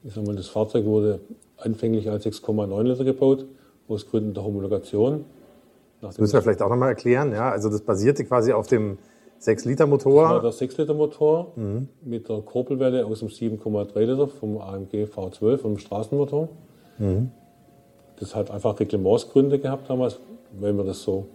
Ich 0.04 0.14
sag 0.14 0.24
mal, 0.24 0.36
das 0.36 0.48
Fahrzeug 0.48 0.84
wurde 0.84 1.20
anfänglich 1.56 2.08
als 2.10 2.24
6,9 2.26 2.82
Liter 2.82 3.04
gebaut, 3.04 3.46
aus 3.88 4.08
Gründen 4.08 4.34
der 4.34 4.44
Homologation. 4.44 5.24
Das 6.00 6.18
müssen 6.18 6.34
wir 6.34 6.42
vielleicht 6.42 6.62
auch 6.62 6.68
nochmal 6.68 6.88
erklären. 6.88 7.32
Ja? 7.32 7.50
Also 7.50 7.68
das 7.68 7.80
basierte 7.80 8.24
quasi 8.24 8.52
auf 8.52 8.66
dem 8.66 8.98
6-Liter-Motor. 9.42 10.22
Das 10.22 10.32
war 10.32 10.40
der 10.40 10.52
6-Liter-Motor 10.52 11.52
mhm. 11.56 11.88
mit 12.02 12.28
der 12.28 12.40
Kurbelwelle 12.40 13.04
aus 13.04 13.20
dem 13.20 13.28
7,3 13.28 13.98
Liter 14.00 14.28
vom 14.28 14.58
AMG 14.58 15.04
V12, 15.04 15.58
vom 15.58 15.78
Straßenmotor. 15.78 16.48
Mhm. 16.98 17.30
Das 18.18 18.34
hat 18.34 18.50
einfach 18.50 18.78
Reglementsgründe 18.78 19.58
gehabt 19.58 19.90
damals, 19.90 20.20
weil 20.58 20.72
wir 20.74 20.84
das 20.84 21.02
so 21.02 21.26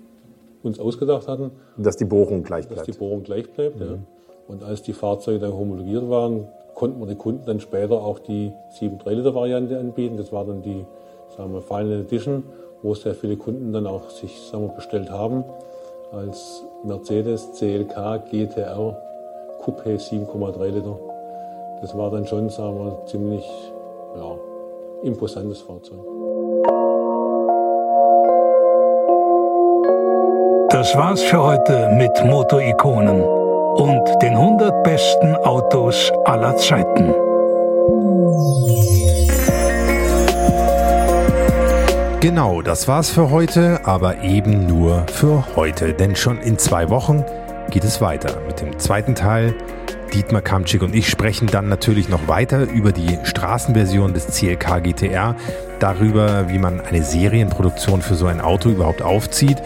uns 0.63 0.79
ausgedacht 0.79 1.27
hatten. 1.27 1.51
Dass 1.77 1.97
die 1.97 2.05
Bohrung 2.05 2.43
gleich 2.43 2.67
bleibt. 2.67 2.79
Dass 2.79 2.85
die 2.85 2.97
Bohrung 2.97 3.23
gleich 3.23 3.49
bleibt, 3.49 3.79
mhm. 3.79 3.85
ja. 3.85 3.97
Und 4.47 4.63
als 4.63 4.81
die 4.81 4.93
Fahrzeuge 4.93 5.39
dann 5.39 5.53
homologiert 5.53 6.09
waren, 6.09 6.47
konnten 6.73 6.99
wir 7.01 7.07
den 7.07 7.17
Kunden 7.17 7.45
dann 7.45 7.59
später 7.59 8.01
auch 8.01 8.19
die 8.19 8.53
7,3 8.79 9.09
Liter 9.09 9.35
Variante 9.35 9.77
anbieten. 9.77 10.15
Das 10.15 10.31
war 10.31 10.45
dann 10.45 10.61
die 10.61 10.85
sagen 11.35 11.53
wir, 11.53 11.61
Final 11.61 11.91
Edition, 11.91 12.43
wo 12.81 12.93
sehr 12.93 13.13
viele 13.13 13.35
Kunden 13.35 13.73
dann 13.73 13.85
auch 13.85 14.09
sich 14.09 14.39
sagen 14.39 14.67
wir, 14.67 14.75
bestellt 14.75 15.11
haben 15.11 15.43
als 16.11 16.63
Mercedes 16.83 17.51
CLK 17.53 18.23
GTR 18.29 18.95
Coupé 19.63 19.97
7,3 19.97 20.65
Liter. 20.67 20.97
Das 21.81 21.97
war 21.97 22.09
dann 22.09 22.25
schon 22.25 22.49
sagen 22.49 22.77
wir, 22.79 23.05
ziemlich 23.05 23.45
ja, 24.15 24.35
imposantes 25.03 25.61
Fahrzeug. 25.61 25.99
Das 30.69 30.95
war's 30.95 31.21
für 31.21 31.43
heute 31.43 31.89
mit 31.97 32.11
Motorikonen 32.25 33.21
und 33.21 34.21
den 34.21 34.35
100 34.35 34.83
besten 34.83 35.35
Autos 35.37 36.11
aller 36.25 36.55
Zeiten. 36.57 37.26
Genau, 42.19 42.63
das 42.63 42.87
war's 42.87 43.11
für 43.11 43.29
heute, 43.29 43.85
aber 43.85 44.23
eben 44.23 44.65
nur 44.65 45.05
für 45.05 45.55
heute, 45.55 45.93
denn 45.93 46.15
schon 46.15 46.39
in 46.39 46.57
zwei 46.57 46.89
Wochen 46.89 47.23
geht 47.69 47.83
es 47.83 48.01
weiter 48.01 48.41
mit 48.47 48.59
dem 48.59 48.79
zweiten 48.79 49.13
Teil. 49.13 49.53
Dietmar 50.11 50.41
Kamczyk 50.41 50.81
und 50.81 50.95
ich 50.95 51.09
sprechen 51.09 51.45
dann 51.45 51.69
natürlich 51.69 52.09
noch 52.09 52.27
weiter 52.27 52.63
über 52.71 52.91
die 52.91 53.19
Straßenversion 53.23 54.15
des 54.15 54.25
CLK 54.27 54.81
GTR, 54.81 55.35
darüber, 55.77 56.49
wie 56.49 56.57
man 56.57 56.81
eine 56.81 57.03
Serienproduktion 57.03 58.01
für 58.01 58.15
so 58.15 58.25
ein 58.25 58.41
Auto 58.41 58.69
überhaupt 58.69 59.03
aufzieht, 59.03 59.61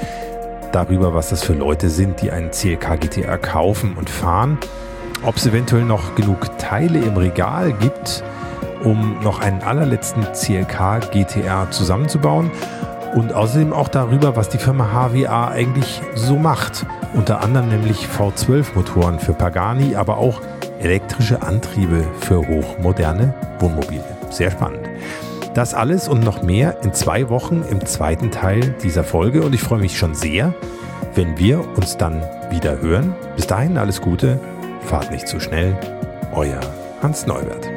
darüber, 0.74 1.14
was 1.14 1.30
das 1.30 1.44
für 1.44 1.54
Leute 1.54 1.90
sind, 1.90 2.22
die 2.22 2.32
einen 2.32 2.52
CLK 2.52 3.00
GTR 3.00 3.38
kaufen 3.38 3.96
und 3.98 4.10
fahren, 4.10 4.58
ob 5.24 5.38
es 5.38 5.46
eventuell 5.46 5.86
noch 5.86 6.16
genug 6.16 6.58
Teile 6.58 7.00
im 7.00 7.16
Regal 7.16 7.72
gibt, 7.72 8.26
um 8.84 9.20
noch 9.22 9.40
einen 9.40 9.62
allerletzten 9.62 10.24
CLK 10.34 11.12
GTR 11.12 11.70
zusammenzubauen 11.72 12.52
und 13.16 13.34
außerdem 13.34 13.74
auch 13.74 13.88
darüber, 13.88 14.36
was 14.36 14.50
die 14.50 14.58
Firma 14.58 14.92
HWA 14.92 15.50
eigentlich 15.50 16.02
so 16.16 16.38
macht. 16.38 16.86
Unter 17.14 17.42
anderem 17.42 17.70
nämlich 17.70 18.08
V12-Motoren 18.08 19.20
für 19.20 19.34
Pagani, 19.34 19.96
aber 19.96 20.18
auch 20.18 20.42
elektrische 20.80 21.42
Antriebe 21.42 22.06
für 22.22 22.48
hochmoderne 22.48 23.34
Wohnmobile. 23.60 24.04
Sehr 24.30 24.52
spannend. 24.52 24.88
Das 25.54 25.74
alles 25.74 26.08
und 26.08 26.24
noch 26.24 26.42
mehr 26.44 26.78
in 26.84 26.94
zwei 26.94 27.30
Wochen 27.30 27.64
im 27.70 27.86
zweiten 27.86 28.32
Teil 28.32 28.76
dieser 28.82 29.04
Folge 29.04 29.42
und 29.42 29.54
ich 29.54 29.62
freue 29.62 29.80
mich 29.80 29.98
schon 29.98 30.16
sehr, 30.16 30.54
wenn 31.14 31.38
wir 31.38 31.60
uns 31.76 31.98
dann 31.98 32.24
wieder 32.50 32.80
hören. 32.80 33.16
Bis 33.36 33.48
dahin 33.48 33.78
alles 33.78 34.02
Gute, 34.02 34.40
fahrt 34.86 35.12
nicht 35.12 35.28
zu 35.28 35.42
schnell, 35.42 35.78
euer 36.34 36.62
Hans 37.02 37.28
Neubert. 37.28 37.71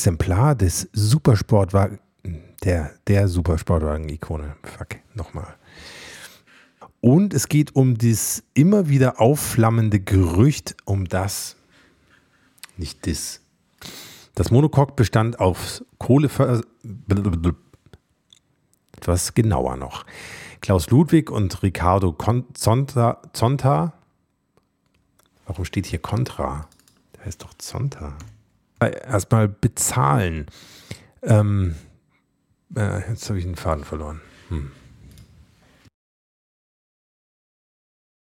Exemplar 0.00 0.54
des 0.54 0.88
Supersportwagen, 0.94 1.98
der, 2.64 2.92
der 3.06 3.28
Supersportwagen-Ikone, 3.28 4.56
fuck, 4.62 4.96
nochmal. 5.12 5.56
Und 7.02 7.34
es 7.34 7.48
geht 7.48 7.76
um 7.76 7.98
das 7.98 8.42
immer 8.54 8.88
wieder 8.88 9.20
aufflammende 9.20 10.00
Gerücht 10.00 10.74
um 10.86 11.06
das, 11.06 11.56
nicht 12.78 13.06
das, 13.06 13.42
Das 14.34 14.50
Monocoque 14.50 14.94
bestand 14.96 15.38
auf 15.38 15.84
Kohlever... 15.98 16.62
Etwas 18.96 19.34
genauer 19.34 19.76
noch. 19.76 20.06
Klaus 20.62 20.88
Ludwig 20.88 21.30
und 21.30 21.62
Ricardo 21.62 22.16
Zonta, 22.54 23.20
Zonta. 23.34 23.92
Warum 25.46 25.66
steht 25.66 25.84
hier 25.84 25.98
Contra? 25.98 26.68
Der 27.16 27.26
heißt 27.26 27.42
doch 27.42 27.52
Zonta. 27.58 28.16
Erstmal 28.80 29.48
bezahlen. 29.48 30.46
Ähm, 31.22 31.74
äh, 32.74 33.10
jetzt 33.10 33.28
habe 33.28 33.38
ich 33.38 33.44
den 33.44 33.56
Faden 33.56 33.84
verloren. 33.84 34.20
Hm. 34.48 34.70